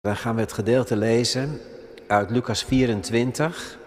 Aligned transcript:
Dan 0.00 0.16
gaan 0.16 0.34
we 0.34 0.40
het 0.40 0.52
gedeelte 0.52 0.96
lezen 0.96 1.60
uit 2.06 2.30
Lucas 2.30 2.64
24, 2.64 3.78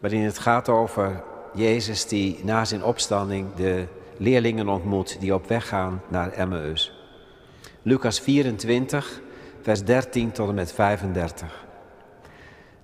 waarin 0.00 0.22
het 0.22 0.38
gaat 0.38 0.68
over 0.68 1.22
Jezus 1.54 2.06
die 2.06 2.40
na 2.42 2.64
zijn 2.64 2.84
opstanding 2.84 3.54
de 3.54 3.86
leerlingen 4.16 4.68
ontmoet 4.68 5.20
die 5.20 5.34
op 5.34 5.48
weg 5.48 5.68
gaan 5.68 6.02
naar 6.08 6.32
Emmaus. 6.32 6.92
Lucas 7.82 8.20
24, 8.20 9.20
vers 9.62 9.84
13 9.84 10.32
tot 10.32 10.48
en 10.48 10.54
met 10.54 10.72
35. 10.72 11.64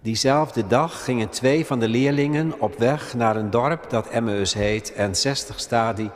Diezelfde 0.02 0.66
dag 0.66 1.04
gingen 1.04 1.28
twee 1.28 1.66
van 1.66 1.78
de 1.78 1.88
leerlingen 1.88 2.60
op 2.60 2.78
weg 2.78 3.14
naar 3.14 3.36
een 3.36 3.50
dorp 3.50 3.90
dat 3.90 4.08
Emmaus 4.08 4.54
heet 4.54 4.92
en 4.92 5.14
60 5.14 5.60
stadie 5.60 6.10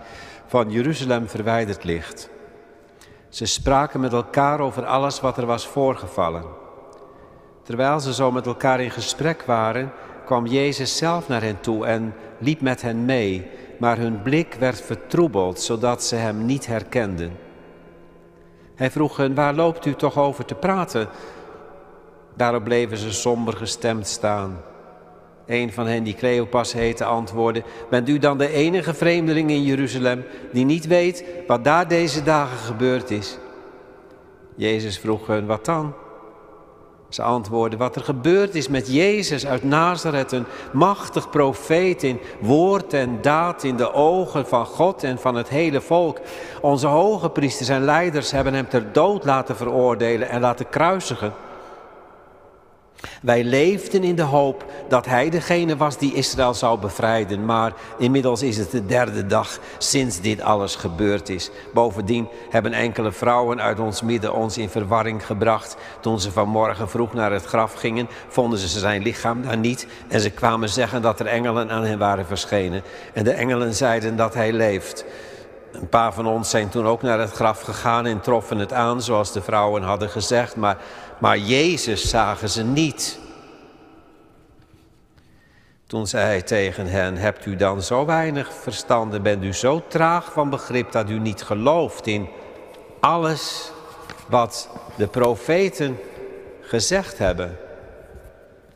van 0.47 0.71
Jeruzalem 0.71 1.29
verwijderd 1.29 1.85
ligt. 1.85 2.33
Ze 3.35 3.47
spraken 3.47 4.01
met 4.01 4.13
elkaar 4.13 4.61
over 4.61 4.87
alles 4.87 5.21
wat 5.21 5.37
er 5.37 5.47
was 5.47 5.67
voorgevallen. 5.67 6.45
Terwijl 7.63 8.01
ze 8.01 8.15
zo 8.15 8.33
met 8.33 8.47
elkaar 8.47 8.81
in 8.81 8.91
gesprek 8.91 9.43
waren, 9.43 9.93
kwam 10.25 10.47
Jezus 10.47 10.97
zelf 10.97 11.29
naar 11.29 11.43
hen 11.43 11.61
toe 11.61 11.87
en 11.87 12.15
liep 12.39 12.61
met 12.61 12.83
hen 12.83 13.05
mee, 13.05 13.51
maar 13.79 13.99
hun 13.99 14.23
blik 14.23 14.55
werd 14.55 14.81
vertroebeld, 14.81 15.61
zodat 15.61 16.05
ze 16.05 16.17
hem 16.17 16.45
niet 16.45 16.67
herkenden. 16.67 17.39
Hij 18.75 18.91
vroeg 18.91 19.17
hen, 19.17 19.35
waar 19.35 19.55
loopt 19.55 19.87
u 19.87 19.95
toch 19.95 20.19
over 20.19 20.45
te 20.45 20.55
praten? 20.55 21.09
Daarop 22.35 22.65
bleven 22.65 22.97
ze 22.97 23.13
somber 23.13 23.57
gestemd 23.57 24.07
staan. 24.07 24.61
Een 25.47 25.73
van 25.73 25.87
hen, 25.87 26.03
die 26.03 26.15
Cleopas 26.15 26.73
heette, 26.73 27.05
antwoordde: 27.05 27.63
Bent 27.91 28.09
u 28.09 28.19
dan 28.19 28.39
de 28.39 28.49
enige 28.49 28.95
vreemdeling 28.95 29.51
in 29.51 29.63
Jeruzalem 29.63 30.25
die 30.53 30.65
niet 30.65 30.87
weet 30.87 31.25
wat 31.47 31.65
daar 31.65 31.89
deze 31.89 32.23
dagen 32.23 32.59
gebeurd 32.59 33.11
is? 33.11 33.39
Jezus 34.57 34.99
vroeg 34.99 35.27
hen: 35.27 35.47
Wat 35.47 35.65
dan? 35.65 35.95
Ze 37.09 37.23
antwoordden: 37.23 37.79
Wat 37.79 37.97
er 37.97 38.03
gebeurd 38.03 38.55
is 38.55 38.69
met 38.69 38.93
Jezus 38.93 39.47
uit 39.47 39.65
Nazareth, 39.65 40.33
een 40.33 40.47
machtig 40.73 41.31
profeet 41.31 42.03
in 42.03 42.21
woord 42.41 42.93
en 42.93 43.19
daad 43.23 43.63
in 43.63 43.77
de 43.77 43.93
ogen 43.93 44.47
van 44.47 44.67
God 44.67 45.03
en 45.03 45.19
van 45.19 45.35
het 45.35 45.49
hele 45.49 45.81
volk. 45.81 46.19
Onze 46.61 46.87
hoge 46.87 47.31
priesters 47.31 47.69
en 47.69 47.85
leiders 47.85 48.31
hebben 48.31 48.55
hem 48.55 48.69
ter 48.69 48.93
dood 48.93 49.25
laten 49.25 49.57
veroordelen 49.57 50.29
en 50.29 50.41
laten 50.41 50.69
kruisigen. 50.69 51.33
Wij 53.23 53.45
leefden 53.45 54.05
in 54.05 54.17
de 54.17 54.23
hoop 54.23 54.65
dat 54.89 55.07
hij 55.07 55.31
degene 55.31 55.77
was 55.77 55.99
die 55.99 56.15
Israël 56.15 56.55
zou 56.55 56.79
bevrijden, 56.79 57.45
maar 57.45 57.73
inmiddels 57.99 58.43
is 58.43 58.57
het 58.57 58.71
de 58.71 58.87
derde 58.87 59.27
dag 59.27 59.59
sinds 59.79 60.21
dit 60.21 60.41
alles 60.41 60.75
gebeurd 60.75 61.29
is. 61.29 61.51
Bovendien 61.75 62.29
hebben 62.51 62.73
enkele 62.73 63.13
vrouwen 63.13 63.61
uit 63.61 63.81
ons 63.81 64.03
midden 64.03 64.35
ons 64.35 64.59
in 64.59 64.69
verwarring 64.69 65.27
gebracht. 65.27 65.77
Toen 66.01 66.21
ze 66.21 66.33
vanmorgen 66.33 66.89
vroeg 66.89 67.15
naar 67.15 67.33
het 67.33 67.45
graf 67.45 67.75
gingen, 67.75 68.09
vonden 68.29 68.59
ze 68.59 68.79
zijn 68.79 69.03
lichaam 69.03 69.43
daar 69.43 69.59
niet 69.59 69.87
en 70.09 70.21
ze 70.21 70.31
kwamen 70.31 70.69
zeggen 70.69 71.03
dat 71.03 71.21
er 71.21 71.27
engelen 71.27 71.71
aan 71.71 71.85
hen 71.85 71.99
waren 71.99 72.27
verschenen. 72.27 72.83
En 73.13 73.25
de 73.25 73.33
engelen 73.33 73.75
zeiden 73.75 74.17
dat 74.17 74.35
hij 74.35 74.53
leeft. 74.53 75.05
Een 75.73 75.89
paar 75.89 76.13
van 76.13 76.27
ons 76.27 76.51
zijn 76.51 76.69
toen 76.69 76.87
ook 76.87 77.03
naar 77.03 77.19
het 77.19 77.33
graf 77.33 77.61
gegaan 77.61 78.07
en 78.07 78.21
troffen 78.21 78.59
het 78.59 78.73
aan 78.73 79.03
zoals 79.03 79.33
de 79.33 79.43
vrouwen 79.43 79.83
hadden 79.83 80.09
gezegd, 80.09 80.57
maar, 80.57 80.77
maar 81.25 81.39
Jezus 81.39 82.09
zagen 82.09 82.49
ze 82.49 82.65
niet. 82.65 83.19
Toen 85.87 86.07
zei 86.07 86.25
hij 86.25 86.43
tegen 86.43 86.87
hen, 86.87 87.17
hebt 87.17 87.47
u 87.47 87.57
dan 87.57 87.83
zo 87.83 88.05
weinig 88.05 88.53
verstand 88.53 89.15
en 89.15 89.23
bent 89.23 89.45
u 89.45 89.53
zo 89.53 89.83
traag 89.89 90.33
van 90.33 90.51
begrip 90.51 90.93
dat 90.93 91.11
u 91.11 91.19
niet 91.19 91.43
gelooft 91.43 92.07
in 92.07 92.29
alles 93.01 93.73
wat 94.29 94.69
de 94.97 95.07
profeten 95.07 95.99
gezegd 96.61 97.19
hebben? 97.19 97.57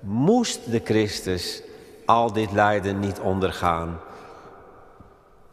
Moest 0.00 0.70
de 0.70 0.80
Christus 0.84 1.62
al 2.04 2.32
dit 2.32 2.52
lijden 2.52 3.00
niet 3.00 3.20
ondergaan? 3.20 4.00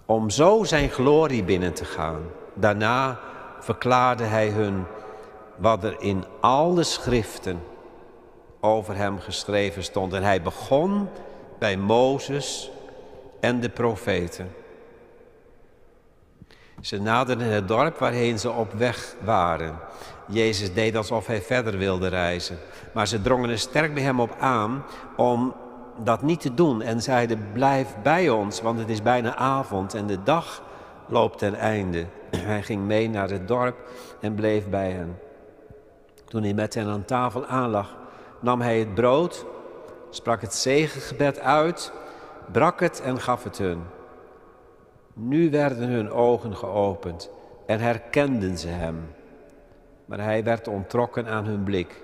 om 0.05 0.29
zo 0.29 0.63
zijn 0.63 0.89
glorie 0.89 1.43
binnen 1.43 1.73
te 1.73 1.85
gaan. 1.85 2.21
Daarna 2.53 3.19
verklaarde 3.59 4.23
hij 4.23 4.49
hun 4.49 4.85
wat 5.57 5.83
er 5.83 5.95
in 5.99 6.23
al 6.39 6.73
de 6.73 6.83
schriften 6.83 7.59
over 8.59 8.95
hem 8.95 9.19
geschreven 9.19 9.83
stond. 9.83 10.13
En 10.13 10.23
hij 10.23 10.41
begon 10.41 11.09
bij 11.59 11.77
Mozes 11.77 12.71
en 13.39 13.59
de 13.59 13.69
profeten. 13.69 14.51
Ze 16.81 17.01
naderden 17.01 17.47
het 17.47 17.67
dorp 17.67 17.97
waarheen 17.97 18.39
ze 18.39 18.51
op 18.51 18.73
weg 18.73 19.15
waren. 19.23 19.79
Jezus 20.27 20.73
deed 20.73 20.95
alsof 20.95 21.27
hij 21.27 21.41
verder 21.41 21.77
wilde 21.77 22.07
reizen. 22.07 22.57
Maar 22.93 23.07
ze 23.07 23.21
drongen 23.21 23.49
er 23.49 23.59
sterk 23.59 23.93
bij 23.93 24.03
hem 24.03 24.19
op 24.19 24.35
aan 24.39 24.83
om 25.17 25.53
dat 26.03 26.21
niet 26.21 26.41
te 26.41 26.53
doen 26.53 26.81
en 26.81 27.01
zeiden: 27.01 27.47
Blijf 27.53 27.95
bij 28.03 28.29
ons, 28.29 28.61
want 28.61 28.79
het 28.79 28.89
is 28.89 29.01
bijna 29.01 29.35
avond 29.35 29.93
en 29.93 30.07
de 30.07 30.23
dag 30.23 30.63
loopt 31.07 31.37
ten 31.37 31.55
einde. 31.55 32.05
Hij 32.37 32.63
ging 32.63 32.81
mee 32.81 33.09
naar 33.09 33.29
het 33.29 33.47
dorp 33.47 33.77
en 34.21 34.35
bleef 34.35 34.69
bij 34.69 34.91
hen. 34.91 35.17
Toen 36.25 36.43
hij 36.43 36.53
met 36.53 36.73
hen 36.73 36.87
aan 36.87 37.05
tafel 37.05 37.45
aanlag, 37.45 37.95
nam 38.39 38.61
hij 38.61 38.79
het 38.79 38.93
brood, 38.93 39.45
sprak 40.09 40.41
het 40.41 40.53
zegengebed 40.53 41.39
uit, 41.39 41.91
brak 42.51 42.79
het 42.79 43.01
en 43.01 43.21
gaf 43.21 43.43
het 43.43 43.57
hun. 43.57 43.81
Nu 45.13 45.49
werden 45.49 45.87
hun 45.89 46.11
ogen 46.11 46.55
geopend 46.55 47.29
en 47.65 47.79
herkenden 47.79 48.57
ze 48.57 48.67
hem. 48.67 49.13
Maar 50.05 50.19
hij 50.19 50.43
werd 50.43 50.67
ontrokken 50.67 51.27
aan 51.27 51.45
hun 51.45 51.63
blik. 51.63 52.01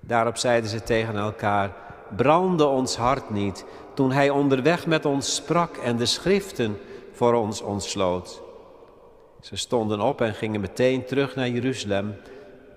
Daarop 0.00 0.36
zeiden 0.36 0.70
ze 0.70 0.82
tegen 0.82 1.16
elkaar: 1.16 1.72
brandde 2.16 2.66
ons 2.66 2.96
hart 2.96 3.30
niet 3.30 3.64
toen 3.94 4.12
Hij 4.12 4.30
onderweg 4.30 4.86
met 4.86 5.04
ons 5.04 5.34
sprak 5.34 5.76
en 5.76 5.96
de 5.96 6.06
schriften 6.06 6.78
voor 7.12 7.34
ons 7.34 7.60
ontsloot. 7.60 8.42
Ze 9.40 9.56
stonden 9.56 10.00
op 10.00 10.20
en 10.20 10.34
gingen 10.34 10.60
meteen 10.60 11.04
terug 11.04 11.34
naar 11.34 11.48
Jeruzalem, 11.48 12.14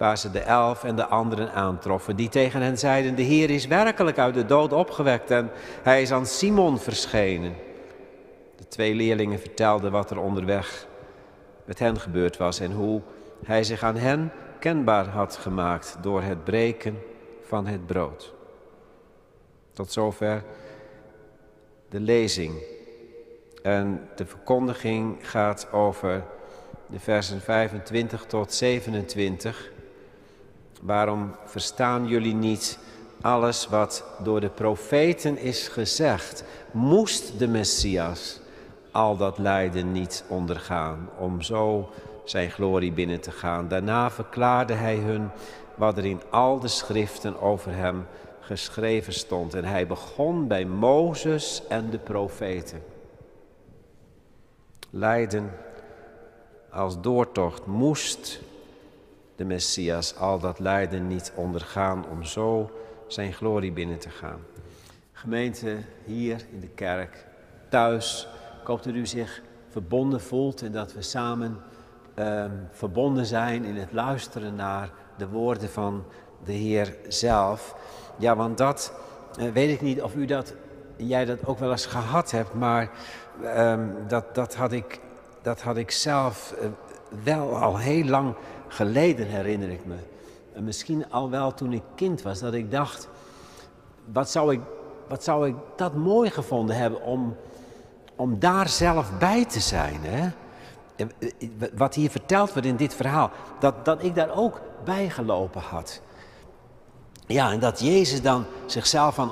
waar 0.02 0.18
ze 0.18 0.32
de 0.32 0.40
elf 0.40 0.84
en 0.84 0.96
de 0.96 1.06
anderen 1.06 1.54
aantroffen, 1.54 2.16
die 2.16 2.30
tegen 2.30 2.62
hen 2.62 2.78
zeiden, 2.78 3.16
de 3.16 3.22
Heer 3.22 3.50
is 3.50 3.68
werkelijk 3.68 4.18
uit 4.18 4.34
de 4.34 4.46
dood 4.46 4.74
opgewekt 4.74 5.32
en 5.32 5.52
Hij 5.82 6.02
is 6.02 6.12
aan 6.12 6.26
Simon 6.26 6.80
verschenen. 6.80 7.56
De 8.56 8.68
twee 8.68 8.96
leerlingen 8.96 9.40
vertelden 9.40 9.92
wat 9.92 10.12
er 10.12 10.20
onderweg 10.20 10.88
met 11.66 11.80
hen 11.80 12.00
gebeurd 12.00 12.38
was 12.38 12.60
en 12.60 12.72
hoe 12.72 13.02
Hij 13.44 13.64
zich 13.64 13.84
aan 13.84 13.96
hen 13.96 14.32
kenbaar 14.60 15.08
had 15.08 15.38
gemaakt 15.38 15.98
door 16.02 16.22
het 16.22 16.44
breken 16.44 17.00
van 17.42 17.68
het 17.68 17.86
brood. 17.86 18.34
Tot 19.74 19.92
zover 19.92 20.44
de 21.90 22.00
lezing. 22.00 22.54
En 23.64 24.10
de 24.16 24.26
verkondiging 24.26 25.30
gaat 25.30 25.72
over 25.72 26.24
de 26.86 27.00
versen 27.00 27.42
25 27.42 28.26
tot 28.26 28.54
27. 28.54 29.72
Waarom 30.82 31.36
verstaan 31.46 32.08
jullie 32.08 32.34
niet 32.34 32.80
alles 33.22 33.68
wat 33.68 34.04
door 34.24 34.40
de 34.40 34.50
profeten 34.50 35.38
is 35.38 35.68
gezegd? 35.68 36.44
Moest 36.72 37.40
de 37.40 37.48
Messias 37.48 38.40
al 38.92 39.18
dat 39.18 39.38
lijden 39.38 39.92
niet 39.92 40.24
ondergaan 40.28 41.10
om 41.18 41.42
zo 41.42 41.90
zijn 42.24 42.52
glorie 42.52 42.92
binnen 42.92 43.22
te 43.22 43.32
gaan? 43.32 43.68
Daarna 43.68 44.12
verklaarde 44.12 44.74
hij 44.74 44.96
hun 44.96 45.30
wat 45.76 45.98
er 45.98 46.06
in 46.06 46.22
al 46.30 46.60
de 46.60 46.68
schriften 46.68 47.42
over 47.42 47.76
hem 47.76 48.06
geschreven 48.40 49.14
stond. 49.14 49.54
En 49.54 49.66
hij 49.66 49.88
begon 49.88 50.48
bij 50.48 50.66
Mozes 50.66 51.64
en 51.70 51.90
de 51.90 52.00
profeten. 52.00 52.84
Lijden 54.90 55.52
als 56.70 57.02
doortocht 57.02 57.66
moest 57.66 58.40
de 59.42 59.48
Messias 59.48 60.16
al 60.16 60.40
dat 60.40 60.60
lijden 60.60 61.08
niet 61.08 61.32
ondergaan 61.36 62.06
om 62.10 62.24
zo 62.24 62.72
zijn 63.08 63.34
glorie 63.34 63.72
binnen 63.72 64.00
te 64.00 64.10
gaan. 64.10 64.40
Gemeente 65.12 65.78
hier 66.06 66.46
in 66.52 66.60
de 66.60 66.68
kerk, 66.68 67.26
thuis, 67.70 68.28
ik 68.62 68.68
hoop 68.68 68.84
dat 68.84 68.94
u 68.94 69.06
zich 69.06 69.42
verbonden 69.70 70.22
voelt 70.22 70.62
en 70.62 70.72
dat 70.72 70.94
we 70.94 71.02
samen 71.02 71.58
ehm, 72.14 72.52
verbonden 72.72 73.26
zijn 73.26 73.64
in 73.64 73.76
het 73.76 73.92
luisteren 73.92 74.56
naar 74.56 74.92
de 75.18 75.28
woorden 75.28 75.70
van 75.70 76.04
de 76.44 76.54
Heer 76.54 76.96
zelf. 77.08 77.76
Ja, 78.18 78.36
want 78.36 78.58
dat 78.58 78.94
uh, 79.40 79.52
weet 79.52 79.70
ik 79.70 79.82
niet 79.82 80.02
of 80.02 80.16
u 80.16 80.26
dat, 80.26 80.54
jij 80.96 81.26
dat 81.26 81.46
ook 81.46 81.60
wel 81.60 81.72
eens 81.72 81.86
gehad 81.86 82.32
hebt, 82.32 82.54
maar 82.54 82.90
um, 83.44 83.96
dat, 84.08 84.36
dat, 84.36 84.56
had 84.56 84.72
ik, 84.72 85.00
dat 85.42 85.62
had 85.62 85.78
ik 85.78 85.92
zelf 85.92 86.56
uh, 86.62 86.68
wel 87.24 87.58
al 87.58 87.78
heel 87.78 88.06
lang 88.06 88.36
geleden, 88.72 89.28
herinner 89.28 89.70
ik 89.70 89.86
me. 89.86 89.96
En 90.54 90.64
misschien 90.64 91.12
al 91.12 91.30
wel 91.30 91.54
toen 91.54 91.74
ik 91.74 91.84
kind 91.96 92.22
was, 92.22 92.40
dat 92.40 92.54
ik 92.54 92.72
dacht, 92.72 93.10
wat 94.12 94.30
zou 94.30 94.54
ik, 94.54 94.60
wat 95.08 95.24
zou 95.24 95.48
ik 95.48 95.56
dat 95.76 95.96
mooi 95.96 96.30
gevonden 96.30 96.76
hebben 96.76 97.02
om, 97.02 97.36
om 98.16 98.40
daar 98.40 98.70
zelf 98.70 99.18
bij 99.20 99.46
te 99.46 99.60
zijn. 99.60 100.00
Hè? 100.02 100.30
wat 101.76 101.96
hier 101.96 102.10
verteld 102.10 102.54
wordt 102.54 102.68
in 102.68 102.76
dit 102.76 102.94
verhaal, 102.94 103.32
dat, 103.60 103.86
dat 103.86 104.04
ik 104.04 104.16
daar 104.16 104.36
ook 104.36 104.62
bijgelopen 104.84 105.62
had. 105.62 106.02
Ja, 107.26 107.52
en 107.52 107.60
dat 107.60 107.80
Jezus 107.80 108.22
dan 108.22 108.46
zichzelf 108.66 109.20
aan, 109.20 109.32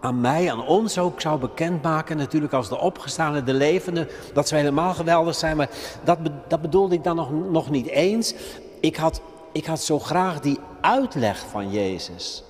aan 0.00 0.20
mij, 0.20 0.52
aan 0.52 0.66
ons 0.66 0.98
ook 0.98 1.20
zou 1.20 1.38
bekendmaken, 1.38 2.16
natuurlijk 2.16 2.52
als 2.52 2.68
de 2.68 2.78
opgestaande, 2.78 3.42
de 3.42 3.54
levende, 3.54 4.08
dat 4.32 4.48
zou 4.48 4.60
helemaal 4.60 4.94
geweldig 4.94 5.34
zijn, 5.34 5.56
maar 5.56 5.70
dat, 6.04 6.18
dat 6.48 6.60
bedoelde 6.60 6.94
ik 6.94 7.04
dan 7.04 7.16
nog, 7.16 7.30
nog 7.50 7.70
niet 7.70 7.86
eens. 7.86 8.34
Ik 8.82 8.96
had, 8.96 9.20
ik 9.52 9.66
had 9.66 9.80
zo 9.80 9.98
graag 9.98 10.40
die 10.40 10.58
uitleg 10.80 11.46
van 11.46 11.70
Jezus 11.70 12.44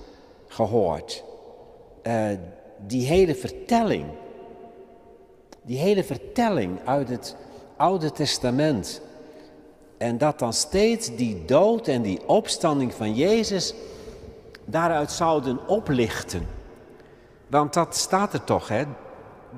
gehoord. 0.47 1.23
Uh, 2.03 2.25
die 2.77 3.05
hele 3.07 3.35
vertelling. 3.35 4.05
Die 5.61 5.77
hele 5.77 6.03
vertelling 6.03 6.79
uit 6.85 7.09
het 7.09 7.35
Oude 7.77 8.11
Testament. 8.11 9.01
En 9.97 10.17
dat 10.17 10.39
dan 10.39 10.53
steeds 10.53 11.15
die 11.15 11.45
dood 11.45 11.87
en 11.87 12.01
die 12.01 12.27
opstanding 12.27 12.93
van 12.93 13.13
Jezus 13.13 13.73
daaruit 14.65 15.11
zouden 15.11 15.67
oplichten. 15.67 16.47
Want 17.47 17.73
dat 17.73 17.95
staat 17.95 18.33
er 18.33 18.43
toch, 18.43 18.67
hè? 18.67 18.83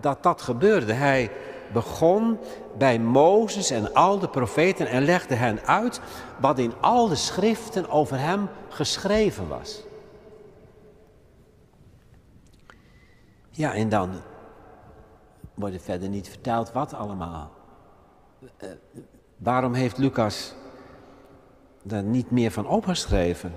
Dat 0.01 0.23
dat 0.23 0.41
gebeurde. 0.41 0.93
Hij 0.93 1.31
begon 1.75 2.37
bij 2.77 2.99
Mozes 2.99 3.69
en 3.69 3.93
al 3.93 4.19
de 4.19 4.29
profeten 4.29 4.87
en 4.87 5.03
legde 5.03 5.35
hen 5.35 5.65
uit 5.65 6.01
wat 6.39 6.59
in 6.59 6.73
al 6.81 7.07
de 7.07 7.15
schriften 7.15 7.89
over 7.89 8.19
hem 8.19 8.49
geschreven 8.69 9.47
was. 9.47 9.83
Ja, 13.49 13.73
en 13.73 13.89
dan 13.89 14.09
wordt 15.53 15.75
er 15.75 15.81
verder 15.81 16.09
niet 16.09 16.29
verteld 16.29 16.71
wat 16.71 16.93
allemaal. 16.93 17.51
Uh, 18.41 18.69
waarom 19.37 19.73
heeft 19.73 19.97
Lucas 19.97 20.53
daar 21.83 22.03
niet 22.03 22.31
meer 22.31 22.51
van 22.51 22.67
opgeschreven? 22.67 23.55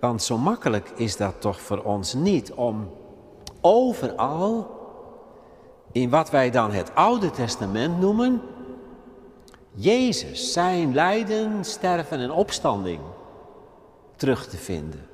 Want 0.00 0.22
zo 0.22 0.38
makkelijk 0.38 0.88
is 0.88 1.16
dat 1.16 1.40
toch 1.40 1.60
voor 1.60 1.82
ons 1.82 2.14
niet 2.14 2.52
om 2.52 2.90
overal 3.60 4.79
in 5.92 6.10
wat 6.10 6.30
wij 6.30 6.50
dan 6.50 6.72
het 6.72 6.94
Oude 6.94 7.30
Testament 7.30 8.00
noemen, 8.00 8.42
Jezus, 9.72 10.52
zijn 10.52 10.94
lijden, 10.94 11.64
sterven 11.64 12.18
en 12.18 12.30
opstanding 12.30 13.00
terug 14.16 14.48
te 14.48 14.56
vinden. 14.56 15.08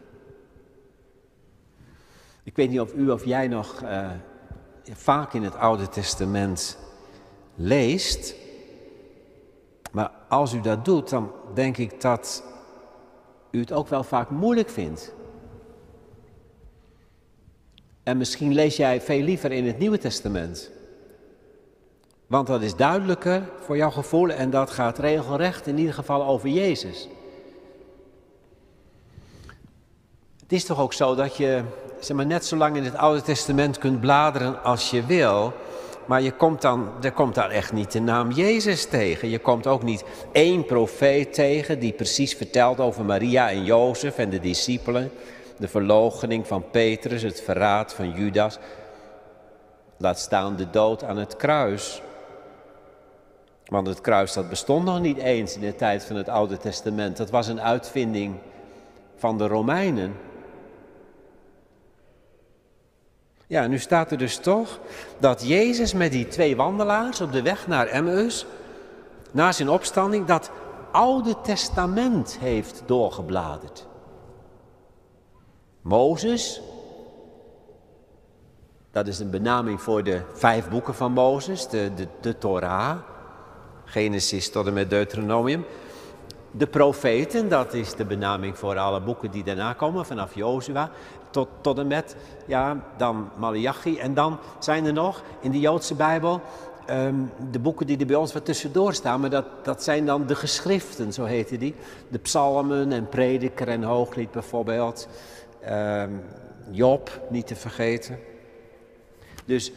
Ik 2.42 2.56
weet 2.56 2.70
niet 2.70 2.80
of 2.80 2.94
u 2.94 3.10
of 3.10 3.24
jij 3.24 3.48
nog 3.48 3.82
uh, 3.82 4.10
vaak 4.92 5.32
in 5.32 5.42
het 5.42 5.56
Oude 5.56 5.88
Testament 5.88 6.78
leest. 7.54 8.34
Maar 9.92 10.10
als 10.28 10.52
u 10.52 10.60
dat 10.60 10.84
doet, 10.84 11.10
dan 11.10 11.32
denk 11.54 11.76
ik 11.76 12.00
dat 12.00 12.44
u 13.50 13.60
het 13.60 13.72
ook 13.72 13.88
wel 13.88 14.02
vaak 14.02 14.30
moeilijk 14.30 14.68
vindt. 14.70 15.14
En 18.06 18.16
misschien 18.16 18.54
lees 18.54 18.76
jij 18.76 19.00
veel 19.00 19.20
liever 19.20 19.52
in 19.52 19.66
het 19.66 19.78
Nieuwe 19.78 19.98
Testament. 19.98 20.70
Want 22.26 22.46
dat 22.46 22.62
is 22.62 22.76
duidelijker 22.76 23.42
voor 23.64 23.76
jouw 23.76 23.90
gevoel 23.90 24.30
en 24.30 24.50
dat 24.50 24.70
gaat 24.70 24.98
regelrecht 24.98 25.66
in 25.66 25.78
ieder 25.78 25.94
geval 25.94 26.24
over 26.24 26.48
Jezus. 26.48 27.08
Het 30.42 30.52
is 30.52 30.64
toch 30.64 30.80
ook 30.80 30.92
zo 30.92 31.14
dat 31.14 31.36
je 31.36 31.62
zeg 32.00 32.16
maar, 32.16 32.26
net 32.26 32.44
zo 32.44 32.56
lang 32.56 32.76
in 32.76 32.84
het 32.84 32.96
Oude 32.96 33.22
Testament 33.22 33.78
kunt 33.78 34.00
bladeren 34.00 34.62
als 34.62 34.90
je 34.90 35.06
wil. 35.06 35.52
Maar 36.04 36.22
je 36.22 36.32
komt 36.32 36.62
dan, 36.62 36.88
er 37.02 37.12
komt 37.12 37.34
daar 37.34 37.50
echt 37.50 37.72
niet 37.72 37.92
de 37.92 38.00
naam 38.00 38.30
Jezus 38.30 38.84
tegen. 38.84 39.28
Je 39.28 39.38
komt 39.38 39.66
ook 39.66 39.82
niet 39.82 40.04
één 40.32 40.64
profeet 40.64 41.34
tegen 41.34 41.78
die 41.78 41.92
precies 41.92 42.34
vertelt 42.34 42.80
over 42.80 43.04
Maria 43.04 43.50
en 43.50 43.64
Jozef 43.64 44.18
en 44.18 44.30
de 44.30 44.40
discipelen. 44.40 45.10
De 45.58 45.68
verloochening 45.68 46.46
van 46.46 46.70
Petrus, 46.70 47.22
het 47.22 47.40
verraad 47.40 47.94
van 47.94 48.10
Judas. 48.10 48.58
Laat 49.96 50.18
staan 50.18 50.56
de 50.56 50.70
dood 50.70 51.04
aan 51.04 51.16
het 51.16 51.36
kruis. 51.36 52.02
Want 53.64 53.86
het 53.86 54.00
kruis 54.00 54.32
dat 54.32 54.48
bestond 54.48 54.84
nog 54.84 55.00
niet 55.00 55.18
eens 55.18 55.54
in 55.54 55.60
de 55.60 55.74
tijd 55.74 56.04
van 56.04 56.16
het 56.16 56.28
Oude 56.28 56.56
Testament. 56.56 57.16
Dat 57.16 57.30
was 57.30 57.46
een 57.46 57.60
uitvinding 57.60 58.34
van 59.16 59.38
de 59.38 59.46
Romeinen. 59.46 60.14
Ja, 63.46 63.66
nu 63.66 63.78
staat 63.78 64.10
er 64.10 64.18
dus 64.18 64.36
toch 64.36 64.78
dat 65.18 65.46
Jezus 65.48 65.92
met 65.92 66.12
die 66.12 66.28
twee 66.28 66.56
wandelaars 66.56 67.20
op 67.20 67.32
de 67.32 67.42
weg 67.42 67.66
naar 67.66 67.86
Emmaus, 67.86 68.46
na 69.30 69.52
zijn 69.52 69.68
opstanding, 69.68 70.26
dat 70.26 70.50
Oude 70.92 71.40
Testament 71.40 72.38
heeft 72.40 72.82
doorgebladerd. 72.86 73.86
Mozes, 75.86 76.60
dat 78.90 79.06
is 79.06 79.18
een 79.18 79.30
benaming 79.30 79.80
voor 79.80 80.02
de 80.02 80.20
vijf 80.32 80.68
boeken 80.68 80.94
van 80.94 81.12
Mozes, 81.12 81.68
de, 81.68 81.90
de, 81.94 82.06
de 82.20 82.38
Torah, 82.38 82.96
Genesis 83.84 84.50
tot 84.50 84.66
en 84.66 84.72
met 84.72 84.90
Deuteronomium. 84.90 85.64
De 86.50 86.66
profeten, 86.66 87.48
dat 87.48 87.74
is 87.74 87.94
de 87.94 88.04
benaming 88.04 88.58
voor 88.58 88.78
alle 88.78 89.00
boeken 89.00 89.30
die 89.30 89.44
daarna 89.44 89.72
komen, 89.72 90.06
vanaf 90.06 90.34
Jozua 90.34 90.90
tot, 91.30 91.48
tot 91.60 91.78
en 91.78 91.86
met, 91.86 92.16
ja, 92.46 92.84
dan 92.96 93.30
Malachi. 93.36 93.98
En 93.98 94.14
dan 94.14 94.38
zijn 94.58 94.86
er 94.86 94.92
nog 94.92 95.22
in 95.40 95.50
de 95.50 95.60
Joodse 95.60 95.94
Bijbel 95.94 96.40
ehm, 96.86 97.14
de 97.50 97.58
boeken 97.58 97.86
die 97.86 97.98
er 97.98 98.06
bij 98.06 98.16
ons 98.16 98.32
wat 98.32 98.44
tussendoor 98.44 98.94
staan, 98.94 99.20
maar 99.20 99.30
dat, 99.30 99.46
dat 99.62 99.82
zijn 99.82 100.06
dan 100.06 100.26
de 100.26 100.34
geschriften, 100.34 101.12
zo 101.12 101.24
heten 101.24 101.58
die. 101.58 101.74
De 102.08 102.18
psalmen 102.18 102.92
en 102.92 103.08
prediker 103.08 103.68
en 103.68 103.82
hooglied 103.82 104.30
bijvoorbeeld. 104.30 105.08
Ehm, 105.66 106.10
Job, 106.70 107.20
niet 107.28 107.46
te 107.46 107.56
vergeten. 107.56 108.18
Dus 109.44 109.72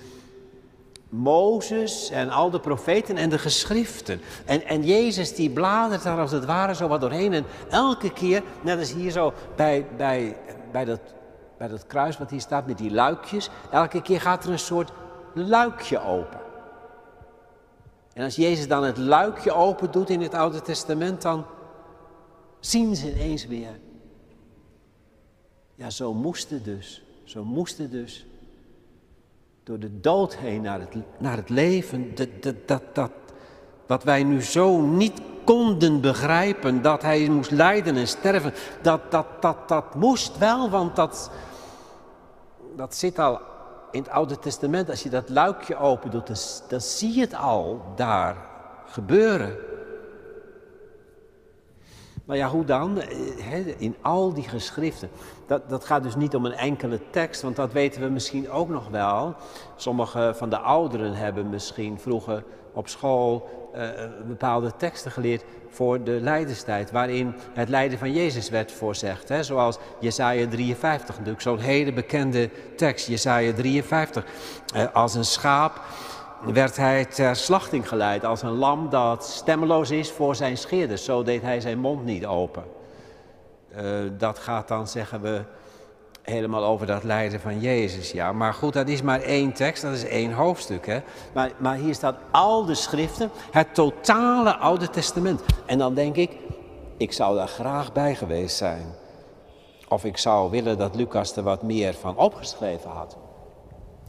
Mozes 1.10 2.10
en 2.10 2.30
al 2.30 2.50
de 2.50 2.60
profeten 2.60 3.18
en 3.18 3.30
de 3.30 3.38
geschriften. 3.38 4.22
En, 4.46 4.66
en 4.66 4.84
Jezus 4.84 5.36
die 5.36 5.50
bladert 5.50 6.04
daar 6.04 6.20
als 6.20 6.32
het 6.32 6.46
ware 6.46 6.76
zo 6.76 6.88
wat 6.88 7.02
doorheen. 7.02 7.34
En 7.34 7.46
elke 7.70 8.14
keer, 8.14 8.44
net 8.62 8.80
als 8.80 8.94
hier 8.94 9.12
zo 9.12 9.34
bij, 9.56 9.86
bij, 9.98 10.38
bij, 10.72 10.86
dat, 10.86 11.00
bij 11.58 11.68
dat 11.68 11.88
kruis 11.88 12.18
wat 12.18 12.30
hier 12.30 12.42
staat 12.42 12.68
met 12.68 12.78
die 12.78 12.92
luikjes. 12.92 13.50
Elke 13.72 14.02
keer 14.02 14.22
gaat 14.22 14.44
er 14.44 14.52
een 14.52 14.60
soort 14.60 14.92
luikje 15.34 16.04
open. 16.04 16.40
En 18.14 18.24
als 18.24 18.36
Jezus 18.36 18.68
dan 18.68 18.84
het 18.84 18.98
luikje 18.98 19.54
open 19.54 19.92
doet 19.92 20.10
in 20.10 20.22
het 20.22 20.34
Oude 20.34 20.62
Testament, 20.62 21.22
dan 21.22 21.46
zien 22.60 22.96
ze 22.96 23.12
ineens 23.12 23.46
weer. 23.46 23.80
Ja, 25.80 25.90
zo 25.90 26.14
moest 26.14 26.50
het 26.50 26.66
dus. 26.66 27.02
Zo 27.24 27.44
moest 27.44 27.78
het 27.78 27.92
dus 27.92 28.26
door 29.64 29.80
de 29.80 30.00
dood 30.00 30.36
heen 30.36 30.62
naar 30.62 30.80
het, 30.80 30.96
naar 31.18 31.36
het 31.36 31.50
leven. 31.50 32.16
Dat, 32.16 32.28
dat, 32.42 32.56
dat, 32.66 32.82
dat, 32.94 33.12
wat 33.86 34.04
wij 34.04 34.24
nu 34.24 34.42
zo 34.42 34.82
niet 34.82 35.22
konden 35.44 36.02
begrijpen, 36.02 36.82
dat 36.82 37.02
hij 37.02 37.30
moest 37.30 37.52
lijden 37.52 37.96
en 37.96 38.08
sterven, 38.08 38.54
dat, 38.82 39.12
dat, 39.12 39.26
dat, 39.42 39.68
dat 39.68 39.96
moest 39.96 40.38
wel, 40.38 40.70
want 40.70 40.96
dat, 40.96 41.32
dat 42.76 42.96
zit 42.96 43.20
al 43.20 43.40
in 43.92 44.02
het 44.02 44.12
Oude 44.12 44.40
Testament. 44.40 44.90
Als 44.90 45.04
je 45.04 45.10
dat 45.10 45.30
luikje 45.30 45.78
open 45.78 46.12
doet, 46.12 46.28
dan, 46.28 46.38
dan 46.70 46.82
zie 46.82 47.14
je 47.14 47.22
het 47.22 47.36
al 47.36 47.82
daar 47.96 48.38
gebeuren. 48.86 49.69
Maar 52.30 52.38
ja, 52.38 52.50
hoe 52.50 52.66
dan? 52.66 53.02
Eh, 53.02 53.82
in 53.82 53.96
al 54.02 54.34
die 54.34 54.50
geschriften. 54.50 55.10
Dat, 55.48 55.70
dat 55.70 55.86
gaat 55.86 56.04
dus 56.04 56.16
niet 56.16 56.36
om 56.36 56.46
een 56.46 56.54
enkele 56.54 57.00
tekst, 57.10 57.42
want 57.42 57.56
dat 57.56 57.74
weten 57.74 58.02
we 58.02 58.10
misschien 58.10 58.50
ook 58.50 58.70
nog 58.70 58.90
wel. 58.90 59.36
Sommige 59.76 60.34
van 60.36 60.50
de 60.50 60.58
ouderen 60.58 61.14
hebben 61.14 61.50
misschien 61.50 62.00
vroeger 62.00 62.44
op 62.74 62.88
school 62.88 63.50
uh, 63.76 63.90
bepaalde 64.28 64.76
teksten 64.78 65.12
geleerd 65.12 65.44
voor 65.70 66.04
de 66.04 66.12
lijdenstijd, 66.22 66.92
waarin 66.92 67.34
het 67.54 67.70
lijden 67.70 68.00
van 68.00 68.14
Jezus 68.14 68.50
werd 68.50 68.72
voorzegd. 68.72 69.30
Hè? 69.30 69.44
Zoals 69.44 69.78
Jesaja 70.00 70.48
53, 70.48 71.16
natuurlijk 71.16 71.42
zo'n 71.42 71.60
hele 71.60 71.94
bekende 71.94 72.50
tekst, 72.76 73.08
Jesaja 73.08 73.54
53. 73.54 74.26
Uh, 74.76 74.86
als 74.94 75.16
een 75.16 75.26
schaap 75.26 75.82
werd 76.44 76.78
hij 76.78 77.06
ter 77.06 77.36
slachting 77.36 77.88
geleid 77.88 78.26
als 78.26 78.42
een 78.42 78.58
lam 78.58 78.90
dat 78.90 79.26
stemmeloos 79.26 79.92
is 79.92 80.12
voor 80.12 80.36
zijn 80.36 80.58
scheerders. 80.58 81.04
Zo 81.04 81.24
deed 81.24 81.42
hij 81.42 81.62
zijn 81.62 81.80
mond 81.80 82.06
niet 82.06 82.26
open. 82.26 82.64
Uh, 83.76 83.84
dat 84.18 84.40
gaat 84.40 84.68
dan, 84.68 84.88
zeggen 84.88 85.22
we, 85.22 85.42
helemaal 86.22 86.64
over 86.64 86.88
dat 86.88 87.04
lijden 87.04 87.40
van 87.40 87.60
Jezus. 87.60 88.12
Ja, 88.12 88.34
maar 88.34 88.54
goed, 88.54 88.74
dat 88.74 88.88
is 88.88 89.02
maar 89.02 89.22
één 89.22 89.54
tekst, 89.54 89.82
dat 89.82 89.94
is 89.94 90.06
één 90.06 90.32
hoofdstuk. 90.32 90.86
Hè? 90.86 91.00
Maar, 91.34 91.52
maar 91.58 91.76
hier 91.76 91.94
staat 91.94 92.16
al 92.32 92.66
de 92.66 92.76
schriften, 92.76 93.32
het 93.52 93.74
totale 93.74 94.56
Oude 94.56 94.90
Testament. 94.90 95.42
En 95.66 95.78
dan 95.78 95.94
denk 95.94 96.16
ik, 96.16 96.32
ik 96.98 97.14
zou 97.14 97.36
daar 97.36 97.48
graag 97.48 97.94
bij 97.94 98.16
geweest 98.16 98.58
zijn. 98.58 98.86
Of 99.88 100.06
ik 100.06 100.18
zou 100.18 100.52
willen 100.52 100.78
dat 100.78 100.96
Lucas 100.96 101.36
er 101.36 101.44
wat 101.44 101.64
meer 101.64 101.94
van 101.94 102.18
opgeschreven 102.18 102.90
had. 102.90 103.18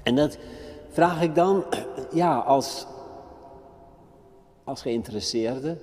En 0.03 0.15
dat 0.15 0.39
vraag 0.91 1.23
ik 1.23 1.35
dan, 1.35 1.65
ja, 2.13 2.39
als, 2.39 2.87
als 4.65 4.83
geïnteresseerde. 4.83 5.77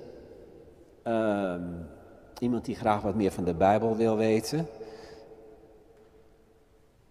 Ehm, 1.02 1.62
iemand 2.38 2.64
die 2.64 2.74
graag 2.74 3.02
wat 3.02 3.14
meer 3.14 3.30
van 3.30 3.44
de 3.44 3.54
Bijbel 3.54 3.96
wil 3.96 4.16
weten. 4.16 4.66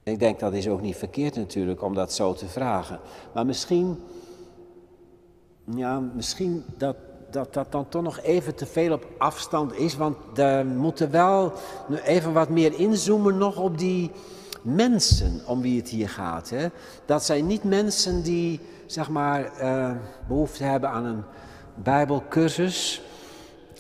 Ik 0.04 0.20
denk 0.20 0.40
dat 0.40 0.54
is 0.54 0.68
ook 0.68 0.82
niet 0.82 0.96
verkeerd 0.96 1.36
natuurlijk 1.36 1.82
om 1.82 1.94
dat 1.94 2.14
zo 2.14 2.34
te 2.34 2.48
vragen. 2.48 3.00
Maar 3.34 3.46
misschien, 3.46 4.04
ja, 5.76 6.00
misschien 6.00 6.66
dat, 6.78 6.96
dat 7.32 7.54
dat 7.54 7.72
dan 7.72 7.90
toch 7.90 8.04
nog 8.04 8.20
even 8.20 8.56
te 8.56 8.66
veel 8.66 8.94
op 8.94 9.08
afstand 9.18 9.74
is. 9.74 9.96
Want 9.96 10.18
we 10.34 10.74
moeten 10.78 11.12
wel 11.12 11.54
even 12.04 12.34
wat 12.34 12.50
meer 12.50 12.80
inzoomen 12.80 13.38
nog 13.38 13.58
op 13.58 13.78
die 13.78 14.12
mensen 14.76 15.42
om 15.46 15.62
wie 15.62 15.80
het 15.80 15.90
hier 15.90 16.10
gaat. 16.10 16.50
Hè? 16.50 16.68
Dat 17.06 17.24
zijn 17.24 17.48
niet 17.48 17.64
mensen 17.64 18.22
die, 18.22 18.60
zeg 18.86 19.10
maar, 19.10 19.52
uh, 19.62 19.92
behoefte 20.28 20.64
hebben 20.64 20.90
aan 20.90 21.06
een 21.06 21.24
bijbelcursus. 21.76 23.02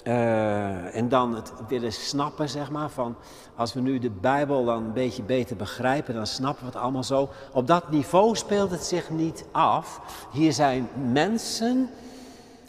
Uh, 0.03 0.95
en 0.95 1.09
dan 1.09 1.35
het 1.35 1.51
willen 1.67 1.93
snappen, 1.93 2.49
zeg 2.49 2.71
maar, 2.71 2.89
van 2.89 3.15
als 3.55 3.73
we 3.73 3.79
nu 3.79 3.99
de 3.99 4.09
Bijbel 4.09 4.65
dan 4.65 4.83
een 4.83 4.93
beetje 4.93 5.23
beter 5.23 5.55
begrijpen, 5.55 6.13
dan 6.13 6.27
snappen 6.27 6.65
we 6.65 6.71
het 6.71 6.81
allemaal 6.81 7.03
zo. 7.03 7.29
Op 7.53 7.67
dat 7.67 7.89
niveau 7.91 8.35
speelt 8.35 8.71
het 8.71 8.83
zich 8.83 9.09
niet 9.09 9.45
af. 9.51 10.01
Hier 10.31 10.53
zijn 10.53 10.89
mensen, 11.11 11.89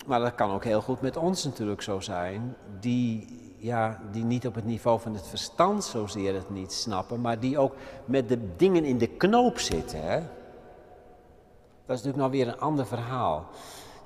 maar 0.06 0.20
dat 0.20 0.34
kan 0.34 0.50
ook 0.50 0.64
heel 0.64 0.80
goed 0.80 1.00
met 1.00 1.16
ons 1.16 1.44
natuurlijk 1.44 1.82
zo 1.82 2.00
zijn, 2.00 2.56
die, 2.80 3.26
ja, 3.58 4.00
die 4.12 4.24
niet 4.24 4.46
op 4.46 4.54
het 4.54 4.64
niveau 4.64 5.00
van 5.00 5.14
het 5.14 5.26
verstand 5.26 5.84
zozeer 5.84 6.34
het 6.34 6.50
niet 6.50 6.72
snappen, 6.72 7.20
maar 7.20 7.40
die 7.40 7.58
ook 7.58 7.74
met 8.04 8.28
de 8.28 8.56
dingen 8.56 8.84
in 8.84 8.98
de 8.98 9.08
knoop 9.08 9.58
zitten. 9.58 10.02
Hè? 10.02 10.20
Dat 11.86 11.96
is 11.96 12.04
natuurlijk 12.04 12.16
nou 12.16 12.30
weer 12.30 12.48
een 12.48 12.60
ander 12.60 12.86
verhaal. 12.86 13.46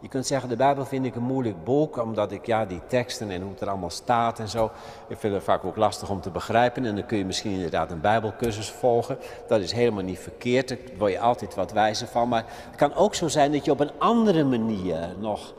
Je 0.01 0.09
kunt 0.09 0.27
zeggen, 0.27 0.49
de 0.49 0.57
Bijbel 0.57 0.85
vind 0.85 1.05
ik 1.05 1.15
een 1.15 1.23
moeilijk 1.23 1.65
boek, 1.65 1.97
omdat 1.97 2.33
ik 2.33 2.47
ja, 2.47 2.65
die 2.65 2.81
teksten 2.87 3.31
en 3.31 3.41
hoe 3.43 3.51
het 3.51 3.61
er 3.61 3.69
allemaal 3.69 3.91
staat 3.91 4.39
en 4.39 4.49
zo, 4.49 4.71
ik 5.09 5.19
vind 5.19 5.35
het 5.35 5.43
vaak 5.43 5.65
ook 5.65 5.77
lastig 5.77 6.11
om 6.11 6.21
te 6.21 6.31
begrijpen. 6.31 6.85
En 6.85 6.95
dan 6.95 7.07
kun 7.07 7.19
je 7.19 7.25
misschien 7.25 7.53
inderdaad 7.53 7.91
een 7.91 8.01
Bijbelcursus 8.01 8.71
volgen. 8.71 9.19
Dat 9.49 9.61
is 9.61 9.73
helemaal 9.73 10.03
niet 10.03 10.19
verkeerd, 10.19 10.69
daar 10.69 10.79
word 10.99 11.13
je 11.13 11.21
altijd 11.21 11.55
wat 11.55 11.73
wijzer 11.73 12.07
van. 12.07 12.29
Maar 12.29 12.45
het 12.47 12.77
kan 12.77 12.95
ook 12.95 13.15
zo 13.15 13.29
zijn 13.29 13.53
dat 13.53 13.65
je 13.65 13.71
op 13.71 13.81
een 13.81 13.99
andere 13.99 14.45
manier 14.45 15.15
nog 15.19 15.55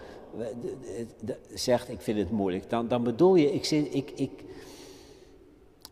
zegt, 1.53 1.89
ik 1.89 2.01
vind 2.01 2.17
het 2.17 2.31
moeilijk. 2.31 2.69
Dan, 2.69 2.87
dan 2.87 3.03
bedoel 3.03 3.35
je, 3.35 3.53
ik, 3.53 3.65
zit, 3.65 3.93
ik, 3.93 4.11
ik, 4.15 4.31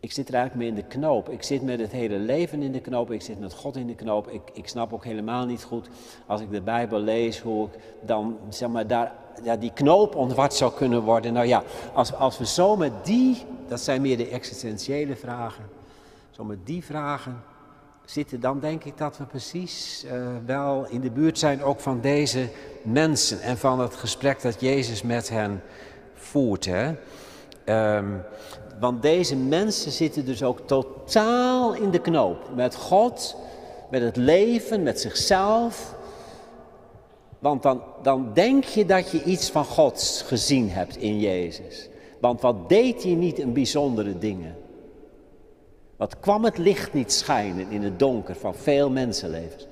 ik 0.00 0.12
zit 0.12 0.28
er 0.28 0.34
eigenlijk 0.34 0.64
mee 0.64 0.78
in 0.78 0.88
de 0.88 0.96
knoop. 0.98 1.28
Ik 1.28 1.42
zit 1.42 1.62
met 1.62 1.80
het 1.80 1.92
hele 1.92 2.18
leven 2.18 2.62
in 2.62 2.72
de 2.72 2.80
knoop. 2.80 3.10
Ik 3.10 3.22
zit 3.22 3.40
met 3.40 3.54
God 3.54 3.76
in 3.76 3.86
de 3.86 3.94
knoop. 3.94 4.28
Ik, 4.28 4.42
ik 4.52 4.68
snap 4.68 4.92
ook 4.92 5.04
helemaal 5.04 5.46
niet 5.46 5.62
goed 5.62 5.88
als 6.26 6.40
ik 6.40 6.50
de 6.50 6.60
Bijbel 6.60 6.98
lees 6.98 7.40
hoe 7.40 7.66
ik 7.66 7.78
dan 8.00 8.38
zeg 8.48 8.68
maar 8.68 8.86
daar 8.86 9.12
ja, 9.42 9.56
die 9.56 9.72
knoop 9.72 10.14
ontward 10.14 10.54
zou 10.54 10.72
kunnen 10.72 11.02
worden. 11.02 11.32
Nou 11.32 11.46
ja, 11.46 11.62
als, 11.92 12.14
als 12.14 12.38
we 12.38 12.46
zo 12.46 12.76
met 12.76 13.04
die, 13.04 13.42
dat 13.68 13.80
zijn 13.80 14.02
meer 14.02 14.16
de 14.16 14.28
existentiële 14.28 15.16
vragen, 15.16 15.64
zo 16.30 16.44
met 16.44 16.66
die 16.66 16.84
vragen 16.84 17.42
zitten, 18.04 18.40
dan 18.40 18.60
denk 18.60 18.84
ik 18.84 18.98
dat 18.98 19.16
we 19.16 19.24
precies 19.24 20.04
uh, 20.04 20.12
wel 20.46 20.86
in 20.88 21.00
de 21.00 21.10
buurt 21.10 21.38
zijn 21.38 21.62
ook 21.62 21.80
van 21.80 22.00
deze 22.00 22.48
mensen 22.82 23.40
en 23.40 23.58
van 23.58 23.80
het 23.80 23.94
gesprek 23.94 24.42
dat 24.42 24.60
Jezus 24.60 25.02
met 25.02 25.28
hen 25.28 25.62
voert. 26.14 26.64
Hè? 26.64 26.92
Um, 27.96 28.22
want 28.80 29.02
deze 29.02 29.36
mensen 29.36 29.92
zitten 29.92 30.24
dus 30.24 30.42
ook 30.42 30.60
totaal 30.66 31.74
in 31.74 31.90
de 31.90 32.00
knoop 32.00 32.54
met 32.54 32.74
God, 32.74 33.36
met 33.90 34.02
het 34.02 34.16
leven, 34.16 34.82
met 34.82 35.00
zichzelf. 35.00 35.94
Want 37.38 37.62
dan, 37.62 37.82
dan 38.02 38.30
denk 38.34 38.64
je 38.64 38.86
dat 38.86 39.10
je 39.10 39.22
iets 39.22 39.50
van 39.50 39.64
God 39.64 40.24
gezien 40.26 40.70
hebt 40.70 40.96
in 40.96 41.20
Jezus. 41.20 41.88
Want 42.20 42.40
wat 42.40 42.68
deed 42.68 43.02
hij 43.02 43.14
niet 43.14 43.38
een 43.38 43.52
bijzondere 43.52 44.18
dingen? 44.18 44.56
Wat 46.02 46.20
kwam 46.20 46.44
het 46.44 46.58
licht 46.58 46.92
niet 46.92 47.12
schijnen 47.12 47.70
in 47.70 47.82
het 47.82 47.98
donker 47.98 48.34
van 48.34 48.54
veel 48.54 48.90
mensenlevens? 48.90 49.66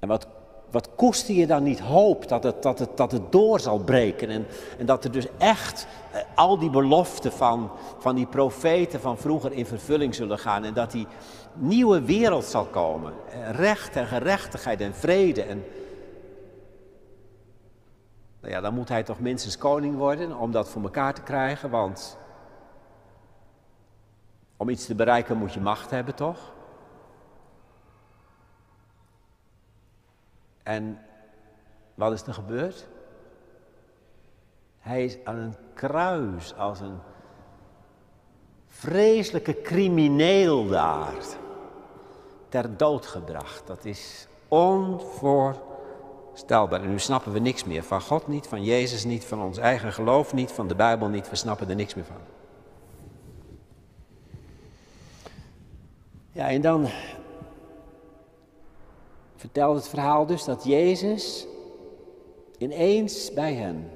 En 0.00 0.08
wat 0.08 0.26
wat 0.70 0.94
koester 0.94 1.34
je 1.34 1.46
dan 1.46 1.62
niet 1.62 1.80
hoop 1.80 2.28
dat 2.28 2.42
het, 2.42 2.62
dat 2.62 2.78
het, 2.78 2.96
dat 2.96 3.12
het 3.12 3.32
door 3.32 3.60
zal 3.60 3.78
breken 3.78 4.28
en, 4.28 4.46
en 4.78 4.86
dat 4.86 5.04
er 5.04 5.12
dus 5.12 5.26
echt 5.38 5.86
eh, 6.12 6.20
al 6.34 6.58
die 6.58 6.70
beloften 6.70 7.32
van, 7.32 7.70
van 7.98 8.14
die 8.14 8.26
profeten 8.26 9.00
van 9.00 9.18
vroeger 9.18 9.52
in 9.52 9.66
vervulling 9.66 10.14
zullen 10.14 10.38
gaan 10.38 10.64
en 10.64 10.74
dat 10.74 10.90
die 10.90 11.06
nieuwe 11.54 12.00
wereld 12.02 12.44
zal 12.44 12.64
komen. 12.64 13.12
Eh, 13.30 13.50
recht 13.50 13.96
en 13.96 14.06
gerechtigheid 14.06 14.80
en 14.80 14.94
vrede. 14.94 15.42
En, 15.42 15.64
nou 18.40 18.52
ja, 18.52 18.60
dan 18.60 18.74
moet 18.74 18.88
hij 18.88 19.02
toch 19.02 19.20
minstens 19.20 19.58
koning 19.58 19.96
worden 19.96 20.38
om 20.38 20.52
dat 20.52 20.68
voor 20.68 20.82
elkaar 20.82 21.14
te 21.14 21.22
krijgen, 21.22 21.70
want 21.70 22.18
om 24.56 24.68
iets 24.68 24.86
te 24.86 24.94
bereiken 24.94 25.36
moet 25.36 25.52
je 25.52 25.60
macht 25.60 25.90
hebben, 25.90 26.14
toch? 26.14 26.52
En 30.62 30.98
wat 31.94 32.12
is 32.12 32.22
er 32.22 32.34
gebeurd? 32.34 32.86
Hij 34.78 35.04
is 35.04 35.16
aan 35.24 35.36
een 35.36 35.56
kruis 35.74 36.54
als 36.54 36.80
een 36.80 36.98
vreselijke 38.66 39.62
crimineel 39.62 40.66
daar 40.66 41.14
ter 42.48 42.76
dood 42.76 43.06
gebracht. 43.06 43.66
Dat 43.66 43.84
is 43.84 44.28
onvoorstelbaar. 44.48 46.82
En 46.82 46.90
nu 46.90 46.98
snappen 46.98 47.32
we 47.32 47.38
niks 47.38 47.64
meer. 47.64 47.82
Van 47.82 48.00
God 48.00 48.26
niet, 48.26 48.46
van 48.46 48.64
Jezus 48.64 49.04
niet, 49.04 49.24
van 49.24 49.42
ons 49.42 49.58
eigen 49.58 49.92
geloof 49.92 50.34
niet, 50.34 50.52
van 50.52 50.68
de 50.68 50.74
Bijbel 50.74 51.08
niet. 51.08 51.30
We 51.30 51.36
snappen 51.36 51.68
er 51.68 51.76
niks 51.76 51.94
meer 51.94 52.04
van. 52.04 52.35
Ja, 56.36 56.50
en 56.50 56.60
dan 56.60 56.88
vertelt 59.36 59.76
het 59.76 59.88
verhaal 59.88 60.26
dus 60.26 60.44
dat 60.44 60.64
Jezus 60.64 61.46
ineens 62.58 63.32
bij 63.32 63.54
hen 63.54 63.90